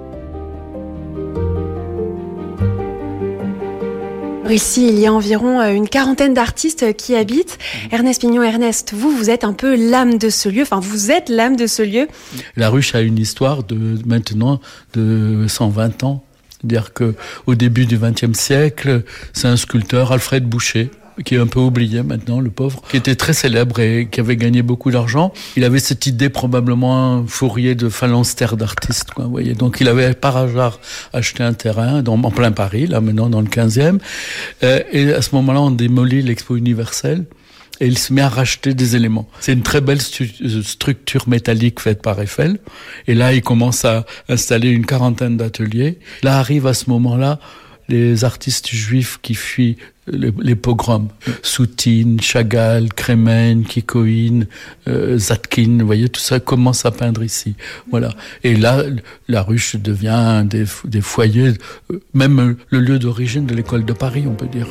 Ici, 4.50 4.88
il 4.90 5.00
y 5.00 5.08
a 5.08 5.14
environ 5.14 5.62
euh, 5.62 5.74
une 5.74 5.88
quarantaine 5.88 6.34
d'artistes 6.34 6.96
qui 6.96 7.16
habitent. 7.16 7.58
Mhm. 7.58 7.90
Ernest 7.92 8.22
Pignon, 8.22 8.44
Ernest, 8.44 8.94
vous, 8.94 9.10
vous 9.10 9.30
êtes 9.30 9.44
un 9.44 9.54
peu 9.54 9.76
l'âme 9.76 10.18
de 10.18 10.30
ce 10.30 10.50
lieu. 10.50 10.64
Enfin, 10.64 10.80
vous 10.82 11.12
êtes 11.12 11.30
l'âme 11.30 11.56
de 11.56 11.66
ce 11.66 11.82
lieu. 11.82 12.08
La 12.56 12.70
ruche 12.70 12.94
a 12.94 13.02
une 13.02 13.18
histoire 13.18 13.64
de 13.64 13.98
maintenant 14.06 14.60
de 14.94 15.46
120 15.48 16.04
ans. 16.04 16.24
C'est-à-dire 16.52 16.94
que 16.94 17.16
au 17.46 17.56
début 17.56 17.86
du 17.86 17.98
XXe 17.98 18.38
siècle, 18.38 19.04
c'est 19.34 19.48
un 19.48 19.58
sculpteur, 19.58 20.12
Alfred 20.12 20.46
Boucher, 20.46 20.92
qui 21.26 21.36
est 21.36 21.40
un 21.40 21.48
peu 21.48 21.60
oublié 21.60 22.04
maintenant, 22.04 22.40
le 22.40 22.50
pauvre, 22.50 22.82
qui 22.90 22.98
était 22.98 23.16
très 23.16 23.34
célèbre 23.34 23.80
et 23.80 24.08
qui 24.10 24.20
avait 24.20 24.38
gagné 24.38 24.62
beaucoup 24.62 24.92
d'argent. 24.92 25.34
Il 25.56 25.64
avait 25.64 25.80
cette 25.80 26.08
idée 26.08 26.30
probablement 26.30 27.26
fourrier 27.28 27.76
de 27.76 27.90
phalanstère 27.90 28.58
d'artiste, 28.58 29.12
quoi, 29.12 29.26
vous 29.26 29.32
voyez. 29.32 29.54
Donc 29.54 29.78
il 29.82 29.88
avait 29.88 30.14
par 30.14 30.38
hasard 30.38 30.80
acheté 31.14 31.44
un 31.44 31.54
terrain 31.54 32.04
en 32.06 32.32
plein 32.32 32.52
Paris, 32.52 32.88
là 32.88 33.02
maintenant 33.02 33.30
dans 33.30 33.42
le 33.42 33.48
15e. 33.48 34.00
Euh, 34.64 34.80
et 34.92 35.14
à 35.14 35.22
ce 35.22 35.36
moment-là, 35.36 35.62
on 35.62 35.72
démolit 35.72 36.22
l'expo 36.22 36.56
universelle 36.56 37.26
et 37.80 37.88
il 37.88 37.98
se 37.98 38.14
met 38.14 38.22
à 38.22 38.30
racheter 38.30 38.74
des 38.74 38.96
éléments. 38.96 39.28
C'est 39.40 39.54
une 39.54 39.64
très 39.64 39.82
belle 39.82 40.00
structure 40.02 41.28
métallique 41.28 41.80
faite 41.80 42.02
par 42.02 42.20
Eiffel. 42.22 42.60
Et 43.08 43.16
là, 43.16 43.34
il 43.34 43.42
commence 43.42 43.84
à 43.84 44.06
installer 44.30 44.70
une 44.70 44.86
quarantaine 44.86 45.38
d'ateliers. 45.38 46.00
Là 46.22 46.38
arrive 46.38 46.68
à 46.68 46.74
ce 46.74 46.90
moment-là 46.90 47.40
les 47.90 48.24
artistes 48.24 48.70
juifs 48.70 49.20
qui 49.22 49.36
fuient 49.36 49.78
les, 50.08 50.56
pogroms. 50.56 51.08
Soutine, 51.42 52.20
Chagall, 52.20 52.90
Kremen, 52.94 53.64
Kikoïn, 53.64 54.48
euh, 54.88 55.18
Zatkin, 55.18 55.78
vous 55.80 55.86
voyez, 55.86 56.10
tout 56.10 56.22
ça 56.22 56.40
commence 56.40 56.86
à 56.86 56.92
peindre 56.92 57.24
ici. 57.24 57.56
Voilà. 57.90 58.10
Et 58.44 58.56
là, 58.56 58.84
la 59.28 59.42
ruche 59.42 59.76
devient 59.78 60.46
des, 60.46 60.66
foyers, 61.02 61.54
euh, 61.92 62.02
même 62.14 62.56
le 62.70 62.80
lieu 62.80 63.00
d'origine 63.00 63.46
de 63.46 63.56
l'école 63.56 63.86
de 63.86 63.94
Paris, 63.94 64.26
on 64.28 64.36
peut 64.36 64.48
dire. 64.48 64.68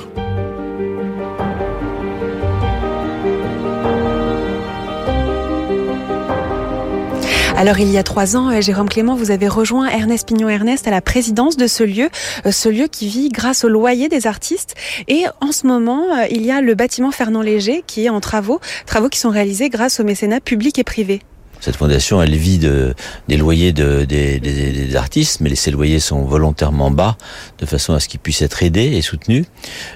Alors 7.62 7.78
il 7.78 7.92
y 7.92 7.96
a 7.96 8.02
trois 8.02 8.36
ans, 8.36 8.50
euh, 8.50 8.60
Jérôme 8.60 8.88
Clément, 8.88 9.14
vous 9.14 9.30
avez 9.30 9.46
rejoint 9.46 9.86
Ernest 9.86 10.26
Pignon-Ernest 10.26 10.88
à 10.88 10.90
la 10.90 11.00
présidence 11.00 11.56
de 11.56 11.68
ce 11.68 11.84
lieu, 11.84 12.10
euh, 12.44 12.50
ce 12.50 12.68
lieu 12.68 12.88
qui 12.88 13.06
vit 13.06 13.28
grâce 13.28 13.62
au 13.62 13.68
loyer 13.68 14.08
des 14.08 14.26
artistes. 14.26 14.74
Et 15.06 15.26
en 15.40 15.52
ce 15.52 15.68
moment, 15.68 16.02
euh, 16.12 16.26
il 16.28 16.44
y 16.44 16.50
a 16.50 16.60
le 16.60 16.74
bâtiment 16.74 17.12
Fernand 17.12 17.40
Léger 17.40 17.84
qui 17.86 18.06
est 18.06 18.08
en 18.08 18.18
travaux, 18.18 18.58
travaux 18.84 19.08
qui 19.08 19.20
sont 19.20 19.30
réalisés 19.30 19.68
grâce 19.68 20.00
au 20.00 20.04
mécénat 20.04 20.40
public 20.40 20.76
et 20.80 20.82
privé. 20.82 21.22
Cette 21.62 21.76
fondation, 21.76 22.20
elle 22.20 22.34
vit 22.34 22.58
de, 22.58 22.92
des 23.28 23.36
loyers 23.36 23.72
de, 23.72 24.04
des, 24.04 24.96
artistes, 24.96 25.40
mais 25.40 25.54
ces 25.54 25.70
loyers 25.70 26.00
sont 26.00 26.24
volontairement 26.24 26.90
bas, 26.90 27.16
de 27.60 27.66
façon 27.66 27.94
à 27.94 28.00
ce 28.00 28.08
qu'ils 28.08 28.18
puissent 28.18 28.42
être 28.42 28.64
aidés 28.64 28.96
et 28.96 29.00
soutenus. 29.00 29.46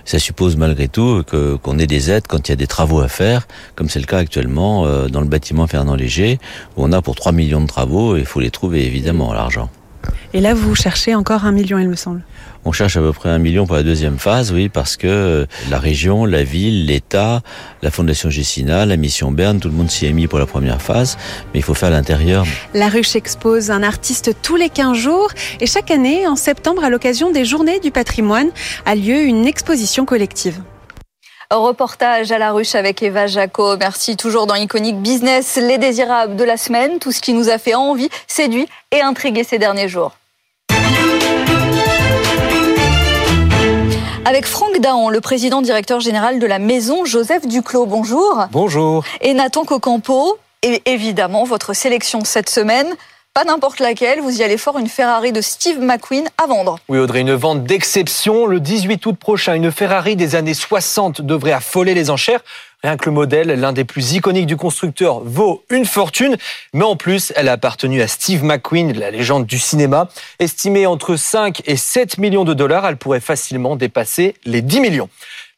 Ça 0.04 0.20
suppose 0.20 0.54
malgré 0.54 0.86
tout 0.86 1.24
qu'on 1.26 1.78
ait 1.80 1.88
des 1.88 2.12
aides 2.12 2.28
quand 2.28 2.48
il 2.48 2.52
y 2.52 2.54
a 2.54 2.56
des 2.56 2.68
travaux 2.68 3.00
à 3.00 3.08
faire, 3.08 3.48
comme 3.74 3.88
c'est 3.88 3.98
le 3.98 4.06
cas 4.06 4.18
actuellement 4.18 4.86
euh, 4.86 5.08
dans 5.08 5.20
le 5.20 5.26
bâtiment 5.26 5.66
Fernand 5.66 5.96
Léger, 5.96 6.38
où 6.76 6.84
on 6.84 6.92
a 6.92 7.02
pour 7.02 7.16
3 7.16 7.32
millions 7.32 7.60
de 7.60 7.66
travaux, 7.66 8.16
et 8.16 8.20
il 8.20 8.26
faut 8.26 8.38
les 8.38 8.52
trouver 8.52 8.86
évidemment, 8.86 9.32
l'argent. 9.32 9.68
Et 10.36 10.40
là, 10.40 10.52
vous 10.52 10.74
cherchez 10.74 11.14
encore 11.14 11.46
un 11.46 11.50
million, 11.50 11.78
il 11.78 11.88
me 11.88 11.96
semble. 11.96 12.22
On 12.66 12.72
cherche 12.72 12.98
à 12.98 13.00
peu 13.00 13.14
près 13.14 13.30
un 13.30 13.38
million 13.38 13.66
pour 13.66 13.74
la 13.74 13.82
deuxième 13.82 14.18
phase, 14.18 14.52
oui, 14.52 14.68
parce 14.68 14.98
que 14.98 15.06
euh, 15.06 15.46
la 15.70 15.78
région, 15.78 16.26
la 16.26 16.42
ville, 16.42 16.84
l'État, 16.84 17.40
la 17.80 17.90
Fondation 17.90 18.28
Gessina, 18.28 18.84
la 18.84 18.98
mission 18.98 19.30
Berne, 19.30 19.60
tout 19.60 19.68
le 19.68 19.74
monde 19.74 19.90
s'y 19.90 20.04
est 20.04 20.12
mis 20.12 20.26
pour 20.26 20.38
la 20.38 20.44
première 20.44 20.82
phase, 20.82 21.16
mais 21.54 21.60
il 21.60 21.62
faut 21.62 21.72
faire 21.72 21.88
l'intérieur. 21.88 22.44
La 22.74 22.90
ruche 22.90 23.16
expose 23.16 23.70
un 23.70 23.82
artiste 23.82 24.32
tous 24.42 24.56
les 24.56 24.68
15 24.68 24.94
jours 24.94 25.30
et 25.58 25.66
chaque 25.66 25.90
année, 25.90 26.26
en 26.26 26.36
septembre, 26.36 26.84
à 26.84 26.90
l'occasion 26.90 27.30
des 27.30 27.46
Journées 27.46 27.80
du 27.80 27.90
patrimoine, 27.90 28.50
a 28.84 28.94
lieu 28.94 29.22
une 29.22 29.46
exposition 29.46 30.04
collective. 30.04 30.60
Reportage 31.50 32.30
à 32.30 32.36
la 32.36 32.52
ruche 32.52 32.74
avec 32.74 33.02
Eva 33.02 33.26
Jaco. 33.26 33.78
Merci 33.78 34.18
toujours 34.18 34.46
dans 34.46 34.54
Iconic 34.54 35.00
Business, 35.00 35.56
les 35.56 35.78
désirables 35.78 36.36
de 36.36 36.44
la 36.44 36.58
semaine, 36.58 36.98
tout 36.98 37.12
ce 37.12 37.22
qui 37.22 37.32
nous 37.32 37.48
a 37.48 37.56
fait 37.56 37.74
envie, 37.74 38.10
séduit 38.26 38.68
et 38.92 39.00
intrigué 39.00 39.42
ces 39.42 39.58
derniers 39.58 39.88
jours. 39.88 40.12
Avec 44.28 44.44
Franck 44.44 44.80
Daon, 44.80 45.08
le 45.08 45.20
président 45.20 45.62
directeur 45.62 46.00
général 46.00 46.40
de 46.40 46.46
la 46.48 46.58
maison 46.58 47.04
Joseph 47.04 47.46
Duclos. 47.46 47.86
Bonjour. 47.86 48.46
Bonjour. 48.50 49.04
Et 49.20 49.34
Nathan 49.34 49.64
Cocampo, 49.64 50.36
et 50.62 50.82
évidemment 50.84 51.44
votre 51.44 51.74
sélection 51.74 52.24
cette 52.24 52.50
semaine. 52.50 52.88
Pas 53.36 53.44
n'importe 53.44 53.80
laquelle, 53.80 54.22
vous 54.22 54.40
y 54.40 54.42
allez 54.42 54.56
fort, 54.56 54.78
une 54.78 54.88
Ferrari 54.88 55.30
de 55.30 55.42
Steve 55.42 55.78
McQueen 55.78 56.26
à 56.42 56.46
vendre. 56.46 56.78
Oui 56.88 56.96
Audrey, 56.96 57.20
une 57.20 57.34
vente 57.34 57.64
d'exception. 57.64 58.46
Le 58.46 58.60
18 58.60 59.04
août 59.04 59.14
prochain, 59.20 59.52
une 59.52 59.70
Ferrari 59.70 60.16
des 60.16 60.36
années 60.36 60.54
60 60.54 61.20
devrait 61.20 61.52
affoler 61.52 61.92
les 61.92 62.08
enchères. 62.08 62.40
Rien 62.82 62.96
que 62.96 63.04
le 63.04 63.12
modèle, 63.12 63.48
l'un 63.48 63.74
des 63.74 63.84
plus 63.84 64.14
iconiques 64.14 64.46
du 64.46 64.56
constructeur, 64.56 65.20
vaut 65.20 65.62
une 65.68 65.84
fortune. 65.84 66.38
Mais 66.72 66.84
en 66.84 66.96
plus, 66.96 67.34
elle 67.36 67.50
a 67.50 67.52
appartenu 67.52 68.00
à 68.00 68.08
Steve 68.08 68.42
McQueen, 68.42 68.98
la 68.98 69.10
légende 69.10 69.44
du 69.44 69.58
cinéma. 69.58 70.08
Estimée 70.38 70.86
entre 70.86 71.16
5 71.16 71.60
et 71.66 71.76
7 71.76 72.16
millions 72.16 72.44
de 72.44 72.54
dollars, 72.54 72.86
elle 72.86 72.96
pourrait 72.96 73.20
facilement 73.20 73.76
dépasser 73.76 74.34
les 74.46 74.62
10 74.62 74.80
millions. 74.80 75.10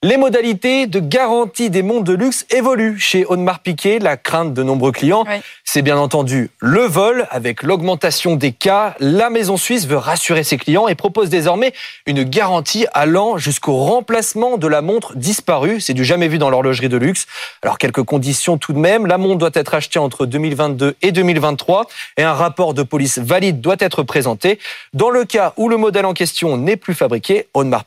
Les 0.04 0.16
modalités 0.16 0.86
de 0.86 1.00
garantie 1.00 1.70
des 1.70 1.82
montres 1.82 2.04
de 2.04 2.12
luxe 2.12 2.46
évoluent 2.50 3.00
chez 3.00 3.24
Audemars 3.24 3.58
Piguet. 3.58 3.98
La 3.98 4.16
crainte 4.16 4.54
de 4.54 4.62
nombreux 4.62 4.92
clients, 4.92 5.24
c'est 5.64 5.82
bien 5.82 5.98
entendu 5.98 6.50
le 6.60 6.82
vol. 6.82 7.26
Avec 7.32 7.64
l'augmentation 7.64 8.36
des 8.36 8.52
cas, 8.52 8.94
la 9.00 9.28
maison 9.28 9.56
suisse 9.56 9.88
veut 9.88 9.96
rassurer 9.96 10.44
ses 10.44 10.56
clients 10.56 10.86
et 10.86 10.94
propose 10.94 11.30
désormais 11.30 11.72
une 12.06 12.22
garantie 12.22 12.86
allant 12.94 13.38
jusqu'au 13.38 13.74
remplacement 13.74 14.56
de 14.56 14.68
la 14.68 14.82
montre 14.82 15.16
disparue. 15.16 15.80
C'est 15.80 15.94
du 15.94 16.04
jamais 16.04 16.28
vu 16.28 16.38
dans 16.38 16.48
l'horlogerie 16.48 16.88
de 16.88 16.96
luxe. 16.96 17.26
Alors 17.62 17.76
quelques 17.76 18.04
conditions 18.04 18.56
tout 18.56 18.72
de 18.72 18.78
même. 18.78 19.04
La 19.04 19.18
montre 19.18 19.38
doit 19.38 19.50
être 19.54 19.74
achetée 19.74 19.98
entre 19.98 20.26
2022 20.26 20.94
et 21.02 21.10
2023 21.10 21.88
et 22.18 22.22
un 22.22 22.34
rapport 22.34 22.72
de 22.72 22.84
police 22.84 23.18
valide 23.18 23.60
doit 23.60 23.74
être 23.80 24.04
présenté. 24.04 24.60
Dans 24.94 25.10
le 25.10 25.24
cas 25.24 25.54
où 25.56 25.68
le 25.68 25.76
modèle 25.76 26.06
en 26.06 26.14
question 26.14 26.56
n'est 26.56 26.76
plus 26.76 26.94
fabriqué, 26.94 27.48
Audemars 27.52 27.84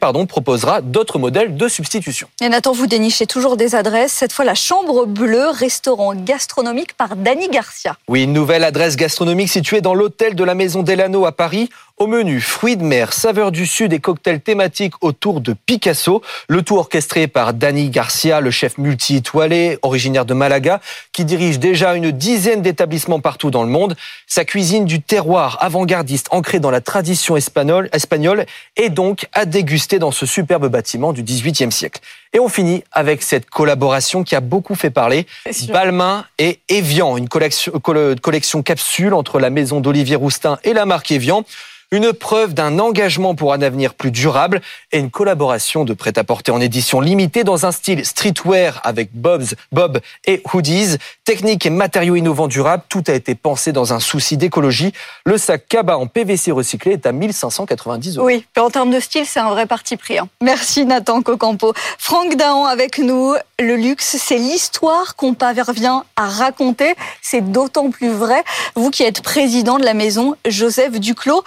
pardon, 0.00 0.24
propose 0.24 0.61
d'autres 0.82 1.18
modèles 1.18 1.56
de 1.56 1.68
substitution. 1.68 2.28
Et 2.40 2.48
Nathan, 2.48 2.72
vous 2.72 2.86
dénichez 2.86 3.26
toujours 3.26 3.56
des 3.56 3.74
adresses. 3.74 4.12
Cette 4.12 4.32
fois, 4.32 4.44
la 4.44 4.54
Chambre 4.54 5.06
Bleue, 5.06 5.48
restaurant 5.50 6.14
gastronomique 6.14 6.94
par 6.94 7.16
Dany 7.16 7.48
Garcia. 7.48 7.96
Oui, 8.08 8.24
une 8.24 8.32
nouvelle 8.32 8.64
adresse 8.64 8.96
gastronomique 8.96 9.48
située 9.48 9.80
dans 9.80 9.94
l'hôtel 9.94 10.34
de 10.34 10.44
la 10.44 10.54
Maison 10.54 10.82
Delano 10.82 11.26
à 11.26 11.32
Paris. 11.32 11.68
Au 12.02 12.08
menu, 12.08 12.40
fruits 12.40 12.76
de 12.76 12.82
mer, 12.82 13.12
saveurs 13.12 13.52
du 13.52 13.64
sud 13.64 13.92
et 13.92 14.00
cocktails 14.00 14.40
thématiques 14.40 14.94
autour 15.02 15.40
de 15.40 15.52
Picasso. 15.52 16.20
Le 16.48 16.62
tout 16.62 16.76
orchestré 16.76 17.28
par 17.28 17.54
Dani 17.54 17.90
Garcia, 17.90 18.40
le 18.40 18.50
chef 18.50 18.76
multi-étoilé, 18.76 19.78
originaire 19.82 20.24
de 20.24 20.34
Malaga, 20.34 20.80
qui 21.12 21.24
dirige 21.24 21.60
déjà 21.60 21.94
une 21.94 22.10
dizaine 22.10 22.60
d'établissements 22.60 23.20
partout 23.20 23.52
dans 23.52 23.62
le 23.62 23.68
monde. 23.68 23.94
Sa 24.26 24.44
cuisine 24.44 24.84
du 24.84 25.00
terroir 25.00 25.58
avant-gardiste, 25.60 26.26
ancrée 26.32 26.58
dans 26.58 26.72
la 26.72 26.80
tradition 26.80 27.36
espagnole, 27.36 27.88
espagnole, 27.92 28.46
est 28.74 28.90
donc 28.90 29.28
à 29.32 29.44
déguster 29.44 30.00
dans 30.00 30.10
ce 30.10 30.26
superbe 30.26 30.66
bâtiment 30.66 31.12
du 31.12 31.22
XVIIIe 31.22 31.70
siècle. 31.70 32.00
Et 32.32 32.40
on 32.40 32.48
finit 32.48 32.82
avec 32.90 33.22
cette 33.22 33.48
collaboration 33.48 34.24
qui 34.24 34.34
a 34.34 34.40
beaucoup 34.40 34.74
fait 34.74 34.90
parler. 34.90 35.28
Balmain 35.68 36.24
et 36.38 36.58
Evian, 36.68 37.16
une 37.16 37.28
collection, 37.28 37.72
collection 37.80 38.62
capsule 38.64 39.14
entre 39.14 39.38
la 39.38 39.50
maison 39.50 39.80
d'Olivier 39.80 40.16
Roustin 40.16 40.58
et 40.64 40.72
la 40.72 40.84
marque 40.84 41.12
Evian 41.12 41.44
une 41.92 42.14
preuve 42.14 42.54
d'un 42.54 42.78
engagement 42.78 43.34
pour 43.34 43.52
un 43.52 43.60
avenir 43.60 43.94
plus 43.94 44.10
durable 44.10 44.62
et 44.90 44.98
une 44.98 45.10
collaboration 45.10 45.84
de 45.84 45.92
prêt-à-porter 45.92 46.50
en 46.50 46.60
édition 46.60 47.00
limitée 47.00 47.44
dans 47.44 47.66
un 47.66 47.70
style 47.70 48.04
streetwear 48.04 48.80
avec 48.82 49.10
Bob's, 49.12 49.54
Bob 49.70 50.00
et 50.24 50.42
hoodies, 50.52 50.96
techniques 51.24 51.66
et 51.66 51.70
matériaux 51.70 52.16
innovants 52.16 52.48
durables. 52.48 52.82
Tout 52.88 53.04
a 53.08 53.12
été 53.12 53.34
pensé 53.34 53.72
dans 53.72 53.92
un 53.92 54.00
souci 54.00 54.38
d'écologie. 54.38 54.92
Le 55.26 55.36
sac 55.36 55.66
Kaba 55.68 55.98
en 55.98 56.06
PVC 56.06 56.50
recyclé 56.50 56.92
est 56.92 57.06
à 57.06 57.12
1590 57.12 58.16
euros. 58.16 58.26
Oui, 58.26 58.46
en 58.56 58.70
termes 58.70 58.90
de 58.90 58.98
style, 58.98 59.26
c'est 59.26 59.40
un 59.40 59.50
vrai 59.50 59.66
parti 59.66 59.98
pris. 59.98 60.18
Hein. 60.18 60.28
Merci 60.40 60.86
Nathan 60.86 61.20
Cocampo. 61.20 61.74
Franck 61.98 62.36
Daon 62.36 62.64
avec 62.64 62.98
nous. 62.98 63.34
Le 63.58 63.76
luxe, 63.76 64.16
c'est 64.18 64.38
l'histoire 64.38 65.14
qu'on 65.14 65.34
parvient 65.34 66.04
à 66.16 66.26
raconter. 66.26 66.94
C'est 67.20 67.52
d'autant 67.52 67.90
plus 67.90 68.10
vrai. 68.10 68.42
Vous 68.76 68.90
qui 68.90 69.02
êtes 69.02 69.22
président 69.22 69.78
de 69.78 69.84
la 69.84 69.92
maison 69.92 70.36
Joseph 70.46 70.98
Duclos. 70.98 71.44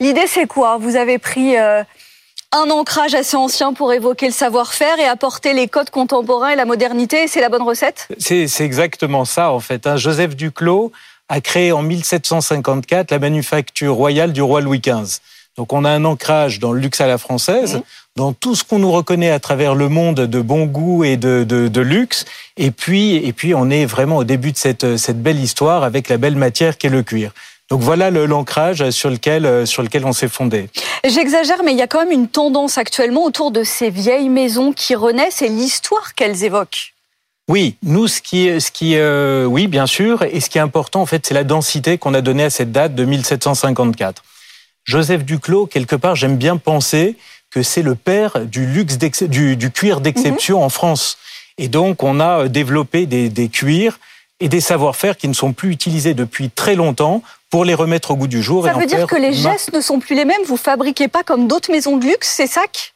L'idée, 0.00 0.26
c'est 0.26 0.46
quoi? 0.46 0.76
Vous 0.78 0.96
avez 0.96 1.18
pris 1.18 1.56
euh, 1.56 1.82
un 2.52 2.70
ancrage 2.70 3.14
assez 3.14 3.36
ancien 3.36 3.72
pour 3.72 3.92
évoquer 3.92 4.26
le 4.26 4.32
savoir-faire 4.32 4.98
et 4.98 5.06
apporter 5.06 5.54
les 5.54 5.68
codes 5.68 5.90
contemporains 5.90 6.50
et 6.50 6.56
la 6.56 6.64
modernité. 6.66 7.28
C'est 7.28 7.40
la 7.40 7.48
bonne 7.48 7.62
recette? 7.62 8.08
C'est 8.18 8.46
exactement 8.60 9.24
ça, 9.24 9.50
en 9.50 9.60
fait. 9.60 9.86
Hein. 9.86 9.96
Joseph 9.96 10.36
Duclos 10.36 10.92
a 11.28 11.40
créé 11.40 11.72
en 11.72 11.82
1754 11.82 13.10
la 13.10 13.18
manufacture 13.18 13.94
royale 13.94 14.32
du 14.32 14.42
roi 14.42 14.60
Louis 14.60 14.80
XV. 14.80 15.18
Donc 15.56 15.72
on 15.72 15.84
a 15.84 15.90
un 15.90 16.04
ancrage 16.04 16.60
dans 16.60 16.72
le 16.72 16.80
luxe 16.80 17.00
à 17.00 17.06
la 17.06 17.16
française, 17.16 17.76
mmh. 17.76 17.82
dans 18.16 18.32
tout 18.34 18.54
ce 18.54 18.62
qu'on 18.62 18.78
nous 18.78 18.92
reconnaît 18.92 19.30
à 19.30 19.40
travers 19.40 19.74
le 19.74 19.88
monde 19.88 20.20
de 20.20 20.40
bon 20.42 20.66
goût 20.66 21.02
et 21.02 21.16
de, 21.16 21.44
de, 21.44 21.80
luxe. 21.80 22.26
Et 22.58 22.70
puis, 22.70 23.16
et 23.16 23.32
puis 23.32 23.54
on 23.54 23.70
est 23.70 23.86
vraiment 23.86 24.18
au 24.18 24.24
début 24.24 24.52
de 24.52 24.58
cette, 24.58 24.98
cette 24.98 25.22
belle 25.22 25.40
histoire 25.40 25.82
avec 25.82 26.10
la 26.10 26.18
belle 26.18 26.36
matière 26.36 26.76
qu'est 26.76 26.90
le 26.90 27.02
cuir. 27.02 27.32
Donc 27.70 27.80
voilà 27.80 28.10
l'ancrage 28.10 28.90
sur 28.90 29.10
lequel, 29.10 29.44
euh, 29.44 29.66
sur 29.66 29.82
lequel 29.82 30.04
on 30.04 30.12
s'est 30.12 30.28
fondé. 30.28 30.68
J'exagère, 31.04 31.62
mais 31.64 31.72
il 31.72 31.78
y 31.78 31.82
a 31.82 31.88
quand 31.88 31.98
même 31.98 32.12
une 32.12 32.28
tendance 32.28 32.78
actuellement 32.78 33.24
autour 33.24 33.50
de 33.50 33.64
ces 33.64 33.90
vieilles 33.90 34.28
maisons 34.28 34.72
qui 34.72 34.94
renaissent 34.94 35.42
et 35.42 35.48
l'histoire 35.48 36.14
qu'elles 36.14 36.44
évoquent. 36.44 36.94
Oui, 37.48 37.76
nous, 37.82 38.08
ce 38.08 38.20
qui, 38.20 38.60
ce 38.60 38.70
qui, 38.70 38.96
euh, 38.96 39.44
oui, 39.44 39.68
bien 39.68 39.86
sûr, 39.86 40.22
et 40.24 40.40
ce 40.40 40.50
qui 40.50 40.58
est 40.58 40.60
important, 40.60 41.00
en 41.02 41.06
fait, 41.06 41.26
c'est 41.26 41.34
la 41.34 41.44
densité 41.44 41.96
qu'on 41.96 42.14
a 42.14 42.20
donnée 42.20 42.44
à 42.44 42.50
cette 42.50 42.72
date 42.72 42.94
de 42.94 43.04
1754. 43.04 44.22
Joseph 44.84 45.24
Duclos, 45.24 45.66
quelque 45.66 45.96
part, 45.96 46.16
j'aime 46.16 46.36
bien 46.36 46.56
penser 46.56 47.16
que 47.50 47.62
c'est 47.62 47.82
le 47.82 47.94
père 47.94 48.46
du 48.46 48.66
luxe 48.66 48.98
du, 48.98 49.56
du, 49.56 49.70
cuir 49.70 50.00
d'exception 50.00 50.62
en 50.62 50.68
France. 50.68 51.18
Et 51.58 51.68
donc, 51.68 52.02
on 52.02 52.18
a 52.20 52.48
développé 52.48 53.06
des, 53.06 53.28
des 53.28 53.48
cuirs 53.48 53.98
et 54.40 54.48
des 54.48 54.60
savoir-faire 54.60 55.16
qui 55.16 55.28
ne 55.28 55.32
sont 55.32 55.52
plus 55.52 55.70
utilisés 55.70 56.14
depuis 56.14 56.50
très 56.50 56.74
longtemps 56.74 57.22
pour 57.50 57.64
les 57.64 57.74
remettre 57.74 58.10
au 58.10 58.16
goût 58.16 58.26
du 58.26 58.42
jour. 58.42 58.64
Ça 58.64 58.72
veut 58.72 58.86
dire 58.86 59.06
que 59.06 59.16
les 59.16 59.32
gestes 59.32 59.72
ne 59.72 59.80
sont 59.80 60.00
plus 60.00 60.14
les 60.14 60.24
mêmes. 60.24 60.42
Vous 60.46 60.56
fabriquez 60.56 61.08
pas 61.08 61.22
comme 61.22 61.48
d'autres 61.48 61.70
maisons 61.70 61.96
de 61.96 62.04
luxe 62.04 62.28
ces 62.28 62.46
sacs 62.46 62.94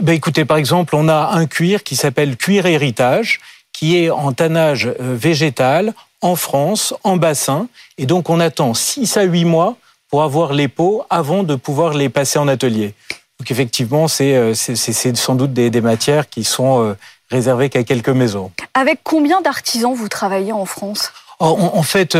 ben 0.00 0.14
écoutez, 0.14 0.44
par 0.44 0.56
exemple, 0.56 0.96
on 0.96 1.08
a 1.08 1.32
un 1.32 1.46
cuir 1.46 1.82
qui 1.82 1.96
s'appelle 1.96 2.36
cuir 2.36 2.66
héritage, 2.66 3.40
qui 3.72 3.98
est 3.98 4.10
en 4.10 4.32
tannage 4.32 4.86
euh, 4.86 4.94
végétal, 5.14 5.94
en 6.22 6.36
France, 6.36 6.94
en 7.04 7.16
bassin, 7.16 7.68
et 7.98 8.06
donc 8.06 8.30
on 8.30 8.40
attend 8.40 8.74
6 8.74 9.16
à 9.16 9.22
8 9.22 9.44
mois 9.44 9.76
pour 10.08 10.22
avoir 10.22 10.52
les 10.52 10.68
peaux 10.68 11.04
avant 11.10 11.42
de 11.42 11.54
pouvoir 11.54 11.94
les 11.94 12.08
passer 12.08 12.38
en 12.38 12.48
atelier. 12.48 12.94
Donc 13.38 13.50
effectivement, 13.50 14.08
c'est 14.08 14.34
euh, 14.34 14.54
sans 14.54 15.34
doute 15.34 15.52
des, 15.52 15.70
des, 15.70 15.80
matières 15.80 16.28
qui 16.28 16.44
sont 16.44 16.82
euh, 16.82 16.94
réservées 17.30 17.70
qu'à 17.70 17.84
quelques 17.84 18.08
maisons. 18.08 18.50
Avec 18.74 19.00
combien 19.02 19.40
d'artisans 19.40 19.94
vous 19.94 20.08
travaillez 20.08 20.52
en 20.52 20.66
France? 20.66 21.12
En, 21.38 21.70
en, 21.74 21.82
fait, 21.82 22.18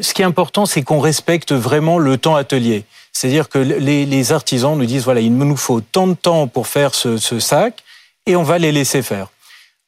ce 0.00 0.14
qui 0.14 0.22
est 0.22 0.24
important, 0.24 0.66
c'est 0.66 0.82
qu'on 0.82 1.00
respecte 1.00 1.52
vraiment 1.52 1.98
le 1.98 2.18
temps 2.18 2.36
atelier. 2.36 2.84
C'est-à-dire 3.12 3.48
que 3.48 3.58
les, 3.58 4.32
artisans 4.32 4.76
nous 4.76 4.84
disent, 4.84 5.04
voilà, 5.04 5.20
il 5.20 5.34
nous 5.36 5.56
faut 5.56 5.80
tant 5.80 6.06
de 6.06 6.14
temps 6.14 6.48
pour 6.48 6.66
faire 6.66 6.94
ce, 6.94 7.16
sac, 7.38 7.82
et 8.26 8.36
on 8.36 8.42
va 8.42 8.58
les 8.58 8.72
laisser 8.72 9.02
faire. 9.02 9.28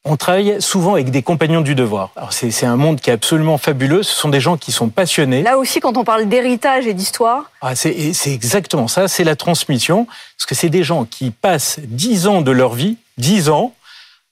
On 0.04 0.16
travaille 0.16 0.62
souvent 0.62 0.94
avec 0.94 1.10
des 1.10 1.22
compagnons 1.22 1.60
du 1.60 1.74
devoir. 1.74 2.12
Alors 2.16 2.32
c'est 2.32 2.64
un 2.64 2.76
monde 2.76 3.00
qui 3.00 3.10
est 3.10 3.12
absolument 3.12 3.58
fabuleux. 3.58 4.02
Ce 4.02 4.14
sont 4.14 4.28
des 4.30 4.40
gens 4.40 4.56
qui 4.56 4.72
sont 4.72 4.88
passionnés. 4.88 5.42
Là 5.42 5.58
aussi, 5.58 5.80
quand 5.80 5.98
on 5.98 6.04
parle 6.04 6.26
d'héritage 6.28 6.86
et 6.86 6.94
d'histoire. 6.94 7.50
Ah, 7.60 7.74
c'est 7.74 8.14
exactement 8.26 8.88
ça. 8.88 9.08
C'est 9.08 9.24
la 9.24 9.36
transmission. 9.36 10.06
Parce 10.06 10.46
que 10.46 10.54
c'est 10.54 10.70
des 10.70 10.84
gens 10.84 11.04
qui 11.04 11.30
passent 11.30 11.80
dix 11.80 12.26
ans 12.26 12.40
de 12.40 12.52
leur 12.52 12.72
vie, 12.74 12.96
dix 13.18 13.50
ans, 13.50 13.74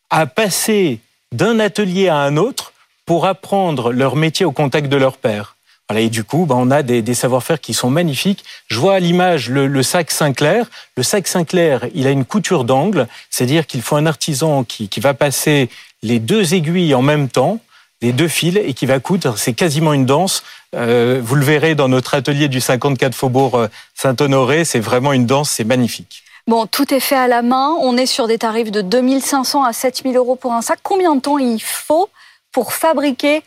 à 0.09 0.27
passer 0.27 1.01
d'un 1.33 1.59
atelier 1.59 2.09
à 2.09 2.19
un 2.19 2.39
autre 2.39 2.73
pour 3.05 3.27
apprendre 3.27 3.93
leur 3.93 4.17
métier 4.17 4.47
au 4.47 4.53
contact 4.53 4.89
de 4.89 4.97
leur 4.97 5.19
père 5.19 5.56
et 5.95 6.11
du 6.11 6.25
coup, 6.25 6.47
ben, 6.47 6.57
on 6.59 6.71
a 6.71 6.83
des, 6.83 7.15
savoir-faire 7.15 7.61
qui 7.61 7.73
sont 7.73 7.91
magnifiques. 7.91 8.45
Je 8.67 8.79
vois 8.79 8.95
à 8.95 8.99
l'image 8.99 9.51
le, 9.51 9.83
sac 9.83 10.11
Sinclair. 10.11 10.67
Le 10.97 11.03
sac 11.03 11.29
Sinclair, 11.29 11.87
il 11.95 12.07
a 12.07 12.11
une 12.11 12.25
couture 12.25 12.65
d'angle, 12.65 13.07
c'est-à-dire 13.31 13.67
qu'il 13.67 13.83
faut 13.83 13.97
un 13.97 14.07
artisan 14.07 14.65
qui, 14.65 14.89
va 14.99 15.15
passer 15.15 15.69
les 16.03 16.19
deux 16.19 16.55
aiguilles 16.55 16.95
en 16.95 17.03
même 17.03 17.29
temps, 17.29 17.61
les 18.03 18.13
deux 18.13 18.29
fils, 18.29 18.57
et 18.57 18.75
qui 18.75 18.87
va 18.87 18.99
coudre. 18.99 19.39
C'est 19.39 19.53
quasiment 19.53 19.93
une 19.93 20.07
danse. 20.07 20.43
Euh, 20.75 21.21
vous 21.23 21.37
le 21.37 21.45
verrez 21.45 21.77
dans 21.77 21.89
notre 21.89 22.15
atelier 22.15 22.49
du 22.49 22.61
54 22.61 23.15
Faubourg 23.15 23.55
euh, 23.55 23.69
Saint-Honoré. 23.95 24.65
C'est 24.65 24.81
vraiment 24.81 25.13
une 25.13 25.27
danse, 25.27 25.51
c'est 25.51 25.65
magnifique. 25.65 26.25
Bon, 26.49 26.67
tout 26.67 26.93
est 26.93 27.01
fait 27.01 27.17
à 27.17 27.29
la 27.29 27.43
main. 27.43 27.77
On 27.81 27.97
est 27.97 28.07
sur 28.07 28.27
des 28.27 28.39
tarifs 28.39 28.73
de 28.73 28.81
2500 28.81 29.63
à 29.63 29.73
7000 29.73 30.17
euros 30.17 30.37
pour 30.37 30.53
un 30.53 30.63
sac. 30.63 30.81
Combien 30.83 31.15
de 31.15 31.21
temps 31.21 31.39
il 31.39 31.63
faut 31.63 32.09
pour 32.51 32.73
fabriquer 32.73 33.43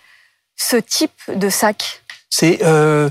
ce 0.56 0.78
type 0.78 1.12
de 1.28 1.50
sac? 1.50 2.02
C'est 2.30 2.60
euh, 2.64 3.10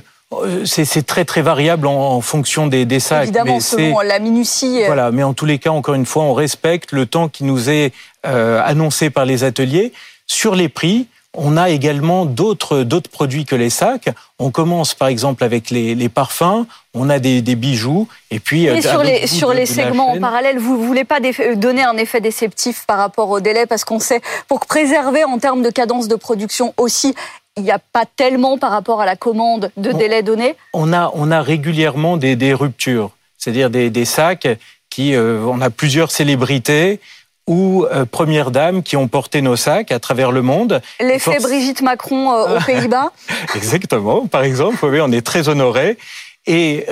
c'est 0.66 1.07
très 1.07 1.24
très 1.24 1.40
variable 1.40 1.87
en, 1.87 2.20
fonction 2.20 2.66
des, 2.66 2.85
des 2.85 3.00
sacs. 3.00 3.24
Évidemment, 3.24 3.61
selon 3.61 4.00
la 4.00 4.18
minutie. 4.18 4.83
Euh. 4.83 4.87
Voilà, 4.87 5.11
mais 5.11 5.22
en 5.22 5.33
tous 5.33 5.46
les 5.46 5.59
cas, 5.59 5.70
encore 5.70 5.94
une 5.94 6.07
fois, 6.07 6.24
on 6.24 6.35
respecte 6.35 6.92
le 6.92 7.07
temps 7.07 7.28
qui 7.28 7.44
nous 7.44 7.70
est 7.70 7.92
euh, 8.26 8.61
annoncé 8.62 9.09
par 9.09 9.24
les 9.24 9.44
ateliers. 9.44 9.92
Sur 10.26 10.54
les 10.54 10.68
prix, 10.68 11.07
on 11.35 11.57
a 11.57 11.70
également 11.70 12.26
d'autres 12.26 12.83
d'autres 12.83 13.09
produits 13.09 13.46
que 13.46 13.57
les 13.57 13.70
sacs. 13.70 14.11
On 14.38 14.50
commence 14.50 14.92
par 14.92 15.09
exemple 15.09 15.44
avec 15.44 15.70
les, 15.70 15.94
les 15.94 16.09
parfums, 16.11 16.66
on 16.92 17.09
a 17.09 17.18
des, 17.18 17.40
des, 17.40 17.54
bijoux 17.54 18.07
et 18.31 18.38
puis. 18.38 18.66
Et 18.66 18.83
sur 18.83 19.02
les 19.02 19.26
sur 19.26 19.54
les 19.54 19.64
segments 19.64 20.11
en 20.11 20.20
parallèle, 20.20 20.59
vous 20.59 20.83
voulez 20.85 21.04
pas 21.04 21.20
donner 21.57 21.85
un 21.85 21.96
effet 21.96 22.20
déceptif 22.20 22.85
par 22.87 22.98
rapport 22.98 23.31
au 23.31 23.40
délai? 23.40 23.64
Parce 23.64 23.85
qu'on 23.85 24.00
sait 24.00 24.20
pour 24.46 24.61
préserver 24.61 25.24
en 25.24 25.38
termes 25.38 25.62
de 25.62 25.70
cadence 25.70 26.09
de 26.09 26.16
production 26.16 26.74
aussi 26.76 27.14
il 27.59 27.64
n'y 27.64 27.71
a 27.71 27.79
pas 27.79 28.05
tellement 28.07 28.57
par 28.57 28.71
rapport 28.71 29.01
à 29.01 29.07
la 29.07 29.16
commande 29.16 29.71
de 29.77 29.92
délai 29.92 30.23
donné 30.23 30.57
on 30.73 30.92
a, 30.92 31.11
on 31.14 31.31
a 31.31 31.42
régulièrement 31.42 32.16
des, 32.16 32.37
des 32.37 32.55
ruptures, 32.55 33.11
c'est-à-dire 33.37 33.71
des, 33.71 33.90
des, 33.90 34.05
sacs 34.05 34.49
qui, 34.90 35.14
euh, 35.14 35.40
on 35.44 35.61
a 35.61 35.71
plusieurs 35.71 36.11
célébrités 36.11 37.01
ou 37.47 37.85
euh, 37.85 38.05
premières 38.05 38.51
dames 38.51 38.83
qui 38.83 38.97
ont 38.97 39.09
porté 39.09 39.42
nos 39.42 39.57
sacs 39.57 39.92
à 39.92 39.99
travers 39.99 40.33
le 40.33 40.42
monde. 40.42 40.81
L'effet 41.01 41.38
Brigitte 41.40 41.83
Macron 41.83 42.33
euh, 42.33 42.57
aux 42.57 42.64
Pays-Bas 42.64 43.11
Exactement, 43.55 44.27
par 44.27 44.42
exemple, 44.42 44.85
oui, 44.85 45.01
on 45.01 45.12
est 45.12 45.25
très 45.25 45.49
honorés. 45.49 45.99
Et, 46.47 46.87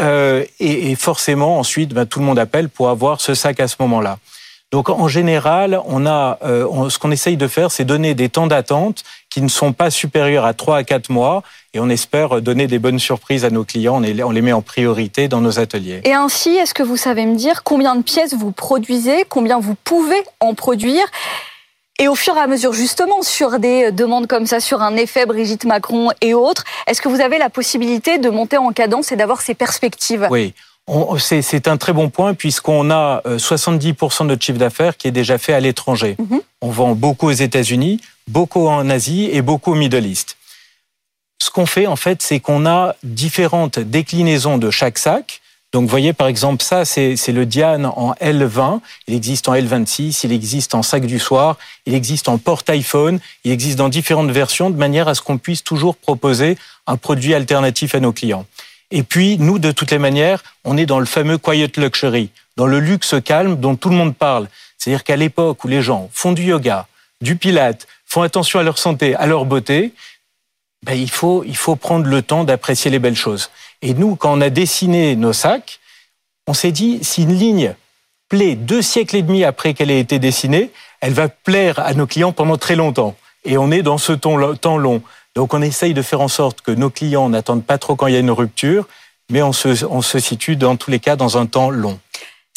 et, 0.60 0.90
et, 0.90 0.94
forcément, 0.96 1.58
ensuite, 1.58 1.94
ben, 1.94 2.04
tout 2.04 2.18
le 2.18 2.26
monde 2.26 2.38
appelle 2.38 2.68
pour 2.68 2.90
avoir 2.90 3.22
ce 3.22 3.32
sac 3.32 3.58
à 3.58 3.68
ce 3.68 3.76
moment-là. 3.80 4.18
Donc 4.72 4.90
en 4.90 5.08
général, 5.08 5.80
on 5.86 6.06
a, 6.06 6.38
euh, 6.44 6.90
ce 6.90 6.98
qu'on 6.98 7.10
essaye 7.10 7.36
de 7.36 7.46
faire, 7.46 7.70
c'est 7.70 7.84
donner 7.84 8.14
des 8.14 8.28
temps 8.28 8.46
d'attente 8.46 9.04
qui 9.36 9.42
ne 9.42 9.48
sont 9.48 9.74
pas 9.74 9.90
supérieurs 9.90 10.46
à 10.46 10.54
3 10.54 10.78
à 10.78 10.82
4 10.82 11.10
mois 11.10 11.42
et 11.74 11.78
on 11.78 11.90
espère 11.90 12.40
donner 12.40 12.66
des 12.66 12.78
bonnes 12.78 12.98
surprises 12.98 13.44
à 13.44 13.50
nos 13.50 13.64
clients. 13.64 13.96
On 13.96 14.30
les, 14.30 14.40
met 14.40 14.54
en 14.54 14.62
priorité 14.62 15.28
dans 15.28 15.42
nos 15.42 15.58
ateliers. 15.58 16.00
Et 16.04 16.14
ainsi, 16.14 16.56
est-ce 16.56 16.72
que 16.72 16.82
vous 16.82 16.96
savez 16.96 17.26
me 17.26 17.36
dire 17.36 17.62
combien 17.62 17.96
de 17.96 18.02
pièces 18.02 18.32
vous 18.32 18.50
produisez, 18.50 19.26
combien 19.28 19.60
vous 19.60 19.74
pouvez 19.84 20.16
en 20.40 20.54
produire? 20.54 21.04
Et 21.98 22.08
au 22.08 22.14
fur 22.14 22.34
et 22.34 22.40
à 22.40 22.46
mesure, 22.46 22.72
justement, 22.72 23.20
sur 23.20 23.58
des 23.58 23.92
demandes 23.92 24.26
comme 24.26 24.46
ça, 24.46 24.58
sur 24.58 24.80
un 24.80 24.96
effet 24.96 25.26
Brigitte 25.26 25.66
Macron 25.66 26.12
et 26.22 26.32
autres, 26.32 26.64
est-ce 26.86 27.02
que 27.02 27.10
vous 27.10 27.20
avez 27.20 27.36
la 27.36 27.50
possibilité 27.50 28.16
de 28.16 28.30
monter 28.30 28.56
en 28.56 28.72
cadence 28.72 29.12
et 29.12 29.16
d'avoir 29.16 29.42
ces 29.42 29.52
perspectives? 29.52 30.28
Oui. 30.30 30.54
C'est 31.18 31.68
un 31.68 31.76
très 31.76 31.92
bon 31.92 32.08
point 32.08 32.32
puisqu'on 32.32 32.90
a 32.90 33.20
70% 33.26 34.22
euh, 34.22 34.24
de 34.24 34.28
notre 34.28 34.42
chiffre 34.42 34.58
d'affaires 34.58 34.96
qui 34.96 35.08
est 35.08 35.12
déjà 35.12 35.36
fait 35.36 35.52
à 35.52 35.60
l'étranger. 35.60 36.16
Mhm. 36.18 36.40
On 36.62 36.70
vend 36.70 36.94
beaucoup 36.94 37.26
aux 37.26 37.32
États-Unis, 37.32 38.00
beaucoup 38.28 38.66
en 38.68 38.88
Asie 38.90 39.28
et 39.32 39.42
beaucoup 39.42 39.72
au 39.72 39.74
Middle 39.74 40.06
East. 40.06 40.36
Ce 41.38 41.50
qu'on 41.50 41.66
fait 41.66 41.86
en 41.86 41.96
fait, 41.96 42.22
c'est 42.22 42.40
qu'on 42.40 42.66
a 42.66 42.96
différentes 43.02 43.78
déclinaisons 43.78 44.58
de 44.58 44.70
chaque 44.70 44.98
sac. 44.98 45.40
Donc, 45.72 45.82
vous 45.82 45.90
voyez, 45.90 46.12
par 46.12 46.28
exemple, 46.28 46.62
ça, 46.62 46.84
c'est 46.84 47.16
le 47.28 47.44
Diane 47.44 47.84
en 47.84 48.14
L20. 48.14 48.80
Il 49.08 49.14
existe 49.14 49.48
en 49.48 49.54
L26, 49.54 50.20
il 50.24 50.32
existe 50.32 50.74
en 50.74 50.82
sac 50.82 51.04
du 51.04 51.18
soir, 51.18 51.58
il 51.84 51.94
existe 51.94 52.28
en 52.28 52.38
porte-iPhone, 52.38 53.18
il 53.44 53.52
existe 53.52 53.76
dans 53.76 53.90
différentes 53.90 54.30
versions 54.30 54.70
de 54.70 54.76
manière 54.76 55.08
à 55.08 55.14
ce 55.14 55.20
qu'on 55.20 55.38
puisse 55.38 55.62
toujours 55.62 55.96
proposer 55.96 56.56
un 56.86 56.96
produit 56.96 57.34
alternatif 57.34 57.94
à 57.94 58.00
nos 58.00 58.12
clients. 58.12 58.46
Et 58.90 59.02
puis, 59.02 59.36
nous, 59.38 59.58
de 59.58 59.72
toutes 59.72 59.90
les 59.90 59.98
manières, 59.98 60.42
on 60.64 60.78
est 60.78 60.86
dans 60.86 61.00
le 61.00 61.06
fameux 61.06 61.36
quiet 61.36 61.72
luxury, 61.76 62.30
dans 62.56 62.66
le 62.66 62.78
luxe 62.78 63.16
calme 63.22 63.56
dont 63.56 63.76
tout 63.76 63.90
le 63.90 63.96
monde 63.96 64.16
parle. 64.16 64.48
C'est-à-dire 64.78 65.04
qu'à 65.04 65.16
l'époque 65.16 65.64
où 65.64 65.68
les 65.68 65.82
gens 65.82 66.08
font 66.12 66.32
du 66.32 66.44
yoga, 66.44 66.86
du 67.20 67.36
pilate, 67.36 67.86
font 68.06 68.22
attention 68.22 68.58
à 68.58 68.62
leur 68.62 68.78
santé, 68.78 69.14
à 69.14 69.26
leur 69.26 69.44
beauté, 69.44 69.92
ben, 70.84 70.94
il, 70.94 71.10
faut, 71.10 71.42
il 71.44 71.56
faut 71.56 71.76
prendre 71.76 72.06
le 72.06 72.22
temps 72.22 72.44
d'apprécier 72.44 72.90
les 72.90 72.98
belles 72.98 73.16
choses. 73.16 73.50
Et 73.82 73.92
nous, 73.94 74.16
quand 74.16 74.32
on 74.32 74.40
a 74.40 74.50
dessiné 74.50 75.16
nos 75.16 75.32
sacs, 75.32 75.80
on 76.46 76.54
s'est 76.54 76.72
dit, 76.72 77.00
si 77.02 77.24
une 77.24 77.36
ligne 77.36 77.74
plaît 78.28 78.54
deux 78.54 78.82
siècles 78.82 79.16
et 79.16 79.22
demi 79.22 79.44
après 79.44 79.74
qu'elle 79.74 79.90
ait 79.90 80.00
été 80.00 80.18
dessinée, 80.18 80.70
elle 81.00 81.12
va 81.12 81.28
plaire 81.28 81.78
à 81.80 81.94
nos 81.94 82.06
clients 82.06 82.32
pendant 82.32 82.56
très 82.56 82.76
longtemps. 82.76 83.16
Et 83.44 83.58
on 83.58 83.70
est 83.70 83.82
dans 83.82 83.98
ce 83.98 84.12
temps 84.12 84.36
long. 84.76 85.02
Donc 85.34 85.54
on 85.54 85.62
essaye 85.62 85.94
de 85.94 86.02
faire 86.02 86.20
en 86.20 86.28
sorte 86.28 86.62
que 86.62 86.72
nos 86.72 86.90
clients 86.90 87.28
n'attendent 87.28 87.64
pas 87.64 87.78
trop 87.78 87.96
quand 87.96 88.06
il 88.06 88.14
y 88.14 88.16
a 88.16 88.20
une 88.20 88.30
rupture, 88.30 88.86
mais 89.30 89.42
on 89.42 89.52
se, 89.52 89.84
on 89.84 90.02
se 90.02 90.18
situe 90.18 90.56
dans 90.56 90.76
tous 90.76 90.90
les 90.90 91.00
cas 91.00 91.16
dans 91.16 91.36
un 91.36 91.46
temps 91.46 91.70
long. 91.70 91.98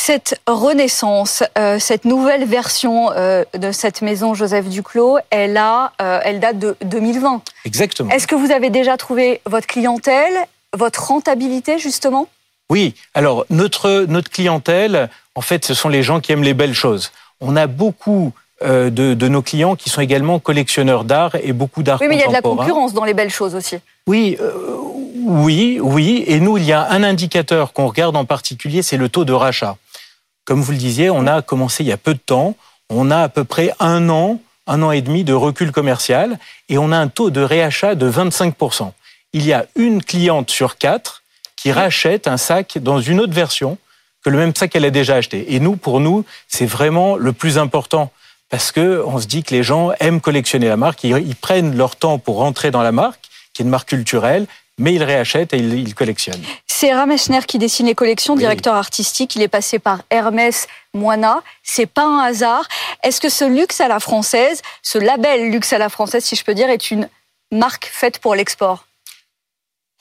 Cette 0.01 0.39
renaissance, 0.47 1.43
euh, 1.57 1.77
cette 1.77 2.05
nouvelle 2.05 2.45
version 2.45 3.11
euh, 3.11 3.43
de 3.53 3.73
cette 3.73 4.01
maison 4.01 4.33
Joseph 4.33 4.69
Duclos, 4.69 5.17
elle, 5.29 5.57
a, 5.57 5.91
euh, 6.01 6.21
elle 6.23 6.39
date 6.39 6.57
de 6.57 6.77
2020. 6.85 7.41
Exactement. 7.65 8.09
Est-ce 8.09 8.25
que 8.25 8.33
vous 8.33 8.49
avez 8.49 8.69
déjà 8.69 8.95
trouvé 8.95 9.41
votre 9.45 9.67
clientèle, 9.67 10.33
votre 10.75 11.09
rentabilité 11.09 11.79
justement? 11.79 12.29
Oui, 12.69 12.95
alors 13.13 13.45
notre, 13.49 14.05
notre 14.07 14.31
clientèle, 14.31 15.09
en 15.35 15.41
fait, 15.41 15.65
ce 15.65 15.73
sont 15.73 15.89
les 15.89 16.01
gens 16.01 16.21
qui 16.21 16.31
aiment 16.31 16.43
les 16.43 16.53
belles 16.53 16.73
choses. 16.73 17.11
On 17.41 17.57
a 17.57 17.67
beaucoup 17.67 18.31
de, 18.61 18.89
de, 18.89 19.27
nos 19.27 19.41
clients 19.41 19.75
qui 19.75 19.89
sont 19.89 20.01
également 20.01 20.39
collectionneurs 20.39 21.03
d'art 21.03 21.35
et 21.43 21.53
beaucoup 21.53 21.83
d'art 21.83 21.99
Oui, 22.01 22.07
mais 22.07 22.15
il 22.15 22.21
y 22.21 22.23
a 22.23 22.27
de 22.27 22.33
la 22.33 22.41
concurrence 22.41 22.93
dans 22.93 23.05
les 23.05 23.13
belles 23.13 23.29
choses 23.29 23.53
aussi. 23.53 23.77
Oui, 24.07 24.37
oui, 25.25 25.79
oui. 25.81 26.23
Et 26.27 26.39
nous, 26.39 26.57
il 26.57 26.63
y 26.63 26.73
a 26.73 26.89
un 26.89 27.03
indicateur 27.03 27.73
qu'on 27.73 27.87
regarde 27.87 28.15
en 28.15 28.25
particulier, 28.25 28.81
c'est 28.81 28.97
le 28.97 29.09
taux 29.09 29.25
de 29.25 29.33
rachat. 29.33 29.77
Comme 30.49 30.61
vous 30.61 30.71
le 30.71 30.79
disiez, 30.79 31.11
on 31.11 31.27
a 31.27 31.43
commencé 31.43 31.83
il 31.83 31.89
y 31.89 31.91
a 31.91 31.97
peu 31.97 32.15
de 32.15 32.19
temps. 32.19 32.55
On 32.89 33.11
a 33.11 33.19
à 33.19 33.29
peu 33.29 33.43
près 33.43 33.71
un 33.79 34.09
an, 34.09 34.41
un 34.65 34.81
an 34.81 34.89
et 34.89 35.03
demi 35.03 35.23
de 35.23 35.31
recul 35.31 35.71
commercial 35.71 36.39
et 36.69 36.79
on 36.79 36.91
a 36.91 36.97
un 36.97 37.07
taux 37.07 37.29
de 37.29 37.39
réachat 37.39 37.93
de 37.93 38.09
25%. 38.09 38.91
Il 39.33 39.45
y 39.45 39.53
a 39.53 39.67
une 39.75 40.03
cliente 40.03 40.49
sur 40.49 40.79
quatre 40.79 41.21
qui 41.55 41.71
rachète 41.71 42.27
un 42.27 42.37
sac 42.37 42.79
dans 42.79 42.99
une 42.99 43.19
autre 43.19 43.33
version 43.33 43.77
que 44.25 44.31
le 44.31 44.39
même 44.39 44.55
sac 44.55 44.71
qu'elle 44.71 44.85
a 44.85 44.89
déjà 44.89 45.17
acheté. 45.17 45.53
Et 45.53 45.59
nous, 45.59 45.75
pour 45.75 45.99
nous, 45.99 46.25
c'est 46.47 46.65
vraiment 46.65 47.15
le 47.15 47.31
plus 47.31 47.59
important 47.59 48.11
parce 48.49 48.71
que 48.71 49.03
on 49.05 49.19
se 49.19 49.27
dit 49.27 49.43
que 49.43 49.53
les 49.53 49.61
gens 49.61 49.91
aiment 49.99 50.19
collectionner 50.19 50.67
la 50.67 50.77
marque, 50.77 51.03
ils, 51.03 51.35
prennent 51.35 51.77
leur 51.77 51.95
temps 51.95 52.17
pour 52.17 52.37
rentrer 52.37 52.71
dans 52.71 52.81
la 52.81 52.91
marque, 52.91 53.29
qui 53.53 53.61
est 53.61 53.65
une 53.65 53.69
marque 53.69 53.89
culturelle, 53.89 54.47
mais 54.79 54.95
ils 54.95 55.03
réachètent 55.03 55.53
et 55.53 55.59
ils, 55.59 55.93
collectionnent. 55.93 56.41
C'est 56.81 56.93
Rameshner 56.93 57.41
qui 57.45 57.57
dessine 57.57 57.87
les 57.87 57.93
collections, 57.93 58.37
directeur 58.37 58.73
artistique. 58.73 59.35
Il 59.35 59.41
est 59.41 59.49
passé 59.49 59.79
par 59.79 59.99
Hermès, 60.09 60.65
Moina. 60.93 61.43
C'est 61.61 61.87
pas 61.87 62.05
un 62.05 62.19
hasard. 62.19 62.69
Est-ce 63.03 63.19
que 63.19 63.27
ce 63.27 63.43
luxe 63.43 63.81
à 63.81 63.89
la 63.89 63.99
française, 63.99 64.61
ce 64.81 64.97
label 64.97 65.51
luxe 65.51 65.73
à 65.73 65.77
la 65.77 65.89
française, 65.89 66.23
si 66.23 66.37
je 66.37 66.45
peux 66.45 66.53
dire, 66.53 66.69
est 66.69 66.89
une 66.89 67.09
marque 67.51 67.89
faite 67.91 68.19
pour 68.19 68.33
l'export? 68.33 68.85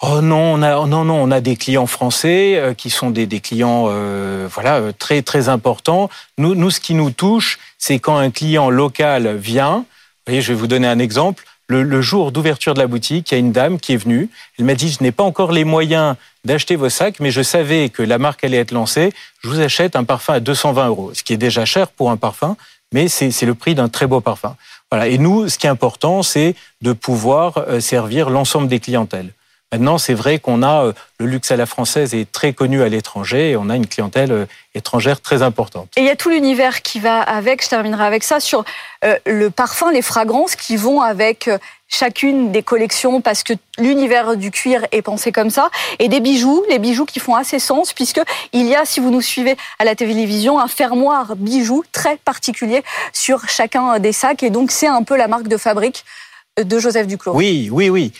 Oh 0.03 0.21
non, 0.21 0.55
on 0.55 0.63
a 0.63 0.87
non 0.87 1.05
non, 1.05 1.21
on 1.21 1.33
a 1.33 1.41
des 1.41 1.57
clients 1.57 1.89
français 1.89 2.55
euh, 2.55 2.75
qui 2.75 2.91
sont 2.91 3.11
des, 3.11 3.27
des 3.27 3.41
clients 3.41 3.87
euh, 3.89 4.47
voilà 4.49 4.77
euh, 4.77 4.93
très 4.97 5.23
très 5.23 5.49
importants. 5.49 6.09
Nous 6.39 6.55
nous 6.55 6.71
ce 6.71 6.79
qui 6.79 6.95
nous 6.95 7.11
touche, 7.11 7.59
c'est 7.79 7.99
quand 7.99 8.17
un 8.17 8.31
client 8.31 8.71
local 8.71 9.35
vient. 9.35 9.79
Vous 9.79 9.85
voyez, 10.29 10.43
je 10.43 10.53
vais 10.53 10.59
vous 10.61 10.69
donner 10.69 10.87
un 10.87 11.01
exemple. 11.01 11.43
Le, 11.69 11.83
le 11.83 12.01
jour 12.01 12.33
d'ouverture 12.33 12.75
de 12.75 12.79
la 12.79 12.87
boutique, 12.87 13.31
il 13.31 13.35
y 13.35 13.37
a 13.37 13.39
une 13.39 13.53
dame 13.53 13.79
qui 13.79 13.93
est 13.93 13.99
venue. 13.99 14.31
Elle 14.59 14.65
m'a 14.65 14.75
dit 14.75 14.91
je 14.91 15.03
n'ai 15.03 15.13
pas 15.13 15.23
encore 15.23 15.53
les 15.53 15.65
moyens 15.65 16.17
d'acheter 16.45 16.77
vos 16.77 16.89
sacs, 16.89 17.21
mais 17.21 17.31
je 17.31 17.43
savais 17.43 17.91
que 17.91 18.03
la 18.03 18.19
marque 18.19 18.43
allait 18.43 18.57
être 18.57 18.73
lancée. 18.73 19.13
Je 19.41 19.49
vous 19.49 19.61
achète 19.61 19.95
un 19.95 20.05
parfum 20.05 20.35
à 20.35 20.41
220 20.41 20.89
euros, 20.89 21.11
ce 21.15 21.23
qui 21.23 21.35
est 21.35 21.39
déjà 21.39 21.65
cher 21.65 21.89
pour 21.89 22.11
un 22.11 22.17
parfum, 22.17 22.57
mais 22.93 23.09
c'est 23.09 23.45
le 23.45 23.55
prix 23.55 23.75
d'un 23.75 23.89
très 23.89 24.07
beau 24.07 24.21
parfum. 24.21 24.57
Voilà. 24.91 25.09
Et 25.09 25.19
nous, 25.19 25.49
ce 25.49 25.59
qui 25.59 25.67
est 25.67 25.71
important, 25.71 26.23
c'est 26.23 26.55
de 26.81 26.93
pouvoir 26.93 27.67
servir 27.81 28.31
l'ensemble 28.31 28.69
des 28.69 28.81
clientèles. 28.81 29.33
Maintenant, 29.71 29.99
c'est 29.99 30.15
vrai 30.15 30.39
qu'on 30.39 30.63
a 30.63 30.87
euh, 30.87 30.93
le 31.19 31.27
luxe 31.27 31.51
à 31.51 31.57
la 31.57 31.67
française 31.67 32.15
est 32.15 32.33
très 32.33 32.55
connu 32.55 32.83
à 32.83 32.89
l'étranger 32.89 33.51
et 33.51 33.57
on 33.57 33.69
a 33.69 33.77
une 33.77 33.87
clientèle 33.87 34.33
euh, 34.33 34.47
étrangère 34.75 35.21
très 35.21 35.43
importante. 35.43 35.91
Et 35.99 36.01
il 36.01 36.07
y 36.07 36.11
a 36.11 36.17
tout 36.17 36.31
l'univers 36.31 36.81
qui 36.81 37.01
va 37.01 37.21
avec. 37.21 37.63
Je 37.63 37.69
terminerai 37.69 38.05
avec 38.05 38.25
ça 38.25 38.41
sur 38.41 38.65
euh, 39.05 39.19
le 39.27 39.51
parfum, 39.51 39.93
les 39.93 40.01
fragrances 40.01 40.57
qui 40.57 40.77
vont 40.79 41.03
avec 41.03 41.51
chacune 41.87 42.51
des 42.51 42.63
collections 42.63 43.21
parce 43.21 43.43
que 43.43 43.53
l'univers 43.77 44.39
du 44.39 44.51
cuir 44.51 44.87
est 44.91 45.03
pensé 45.03 45.33
comme 45.33 45.51
ça 45.51 45.69
et 45.99 46.09
des 46.09 46.21
bijoux, 46.21 46.65
les 46.71 46.79
bijoux 46.79 47.05
qui 47.05 47.21
font 47.21 47.35
assez 47.35 47.59
sens 47.59 47.93
puisque 47.93 48.23
il 48.55 48.67
y 48.67 48.75
a, 48.75 48.87
si 48.87 49.01
vous 49.01 49.11
nous 49.11 49.23
suivez 49.23 49.57
à 49.79 49.85
la 49.85 49.95
télévision, 49.95 50.59
un 50.59 50.69
fermoir 50.69 51.37
bijoux 51.37 51.85
très 51.93 52.17
particulier 52.17 52.83
sur 53.13 53.47
chacun 53.49 53.99
des 53.99 54.13
sacs 54.13 54.43
et 54.43 54.51
donc 54.51 54.71
c'est 54.71 54.87
un 54.87 55.03
peu 55.03 55.17
la 55.17 55.29
marque 55.29 55.49
de 55.49 55.59
fabrique 55.59 56.05
de 56.59 56.79
Joseph 56.79 57.07
Duclos. 57.07 57.35
Oui, 57.35 57.69
oui, 57.71 57.91
oui. 57.91 58.13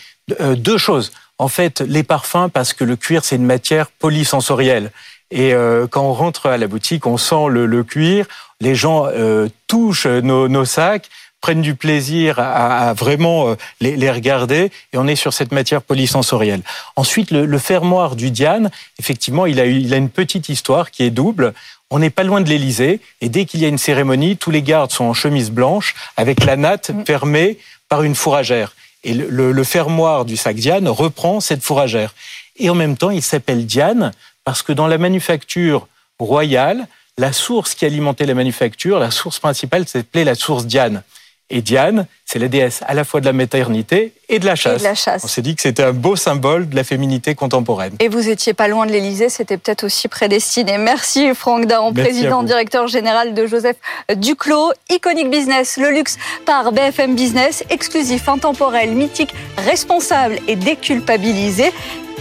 deux 0.55 0.77
choses 0.77 1.11
en 1.39 1.47
fait, 1.47 1.79
les 1.81 2.03
parfums, 2.03 2.49
parce 2.53 2.73
que 2.73 2.83
le 2.83 2.97
cuir, 2.97 3.23
c'est 3.23 3.37
une 3.37 3.45
matière 3.45 3.87
polysensorielle. 3.87 4.91
Et 5.31 5.53
euh, 5.53 5.87
quand 5.87 6.03
on 6.03 6.13
rentre 6.13 6.47
à 6.47 6.57
la 6.57 6.67
boutique, 6.67 7.07
on 7.07 7.17
sent 7.17 7.47
le, 7.49 7.65
le 7.65 7.83
cuir, 7.83 8.25
les 8.59 8.75
gens 8.75 9.05
euh, 9.07 9.47
touchent 9.67 10.05
nos, 10.05 10.49
nos, 10.49 10.65
sacs, 10.65 11.09
prennent 11.39 11.61
du 11.61 11.75
plaisir 11.75 12.39
à, 12.39 12.89
à 12.89 12.93
vraiment 12.93 13.49
euh, 13.49 13.55
les, 13.79 13.95
les, 13.95 14.11
regarder, 14.11 14.71
et 14.91 14.97
on 14.97 15.07
est 15.07 15.15
sur 15.15 15.31
cette 15.31 15.53
matière 15.53 15.81
polysensorielle. 15.81 16.61
Ensuite, 16.97 17.31
le, 17.31 17.45
le 17.45 17.57
fermoir 17.57 18.17
du 18.17 18.31
Diane, 18.31 18.69
effectivement, 18.99 19.45
il 19.45 19.61
a, 19.61 19.65
il 19.65 19.93
a 19.93 19.97
une 19.97 20.09
petite 20.09 20.49
histoire 20.49 20.91
qui 20.91 21.03
est 21.03 21.11
double. 21.11 21.53
On 21.89 21.99
n'est 21.99 22.09
pas 22.09 22.23
loin 22.23 22.41
de 22.41 22.49
l'Élysée, 22.49 22.99
et 23.21 23.29
dès 23.29 23.45
qu'il 23.45 23.61
y 23.61 23.65
a 23.65 23.69
une 23.69 23.77
cérémonie, 23.77 24.35
tous 24.35 24.51
les 24.51 24.61
gardes 24.61 24.91
sont 24.91 25.05
en 25.05 25.13
chemise 25.13 25.51
blanche, 25.51 25.95
avec 26.17 26.43
la 26.43 26.57
natte 26.57 26.89
mm. 26.89 27.05
fermée 27.05 27.57
par 27.87 28.03
une 28.03 28.15
fourragère. 28.15 28.73
Et 29.03 29.13
le, 29.13 29.63
fermoir 29.63 30.25
du 30.25 30.35
sac 30.35 30.57
Diane 30.57 30.87
reprend 30.87 31.39
cette 31.39 31.63
fourragère. 31.63 32.13
Et 32.57 32.69
en 32.69 32.75
même 32.75 32.97
temps, 32.97 33.11
il 33.11 33.21
s'appelle 33.21 33.65
Diane 33.65 34.11
parce 34.43 34.61
que 34.61 34.73
dans 34.73 34.87
la 34.87 34.97
manufacture 34.97 35.87
royale, 36.19 36.87
la 37.17 37.31
source 37.31 37.75
qui 37.75 37.85
alimentait 37.85 38.25
la 38.25 38.33
manufacture, 38.33 38.99
la 38.99 39.11
source 39.11 39.39
principale 39.39 39.87
s'appelait 39.87 40.25
la 40.25 40.35
source 40.35 40.65
Diane. 40.65 41.03
Et 41.51 41.61
Diane, 41.61 42.05
c'est 42.25 42.37
la 42.37 42.47
déesse 42.47 42.81
à 42.87 42.93
la 42.93 43.03
fois 43.03 43.21
de 43.21 43.25
la 43.25 43.33
maternité 43.33 44.13
et 44.29 44.37
de 44.37 44.45
la 44.45 44.55
chasse. 44.55 44.81
De 44.81 44.83
la 44.83 44.93
chasse. 44.93 45.23
On 45.23 45.27
s'est 45.27 45.41
dit 45.41 45.55
que 45.55 45.63
c'était 45.63 45.83
un 45.83 45.93
beau 45.93 46.15
symbole 46.15 46.69
de 46.69 46.75
la 46.75 46.83
féminité 46.83 47.33
contemporaine. 47.33 47.95
Et 47.99 48.07
vous 48.07 48.29
étiez 48.29 48.53
pas 48.53 48.67
loin 48.67 48.85
de 48.85 48.91
l'Élysée, 48.91 49.29
c'était 49.29 49.57
peut-être 49.57 49.83
aussi 49.83 50.07
prédestiné. 50.07 50.77
Merci 50.77 51.33
Franck 51.33 51.65
Daron, 51.65 51.91
président 51.91 52.43
directeur 52.43 52.87
général 52.87 53.33
de 53.33 53.47
Joseph 53.47 53.77
Duclos. 54.15 54.73
Iconic 54.91 55.31
Business, 55.31 55.77
le 55.77 55.89
luxe 55.89 56.17
par 56.45 56.71
BFM 56.71 57.15
Business, 57.15 57.63
exclusif, 57.71 58.29
intemporel, 58.29 58.91
mythique, 58.91 59.33
responsable 59.57 60.37
et 60.47 60.55
déculpabilisé. 60.55 61.71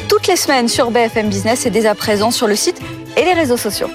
Toutes 0.08 0.26
les 0.26 0.36
semaines 0.36 0.68
sur 0.68 0.90
BFM 0.90 1.28
Business 1.28 1.66
et 1.66 1.70
dès 1.70 1.84
à 1.84 1.94
présent 1.94 2.30
sur 2.30 2.46
le 2.46 2.56
site 2.56 2.80
et 3.18 3.24
les 3.24 3.34
réseaux 3.34 3.58
sociaux. 3.58 3.90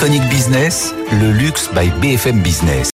Iconic 0.00 0.26
Business, 0.30 0.94
le 1.12 1.30
luxe 1.30 1.68
by 1.74 1.90
BFM 2.00 2.40
Business. 2.40 2.88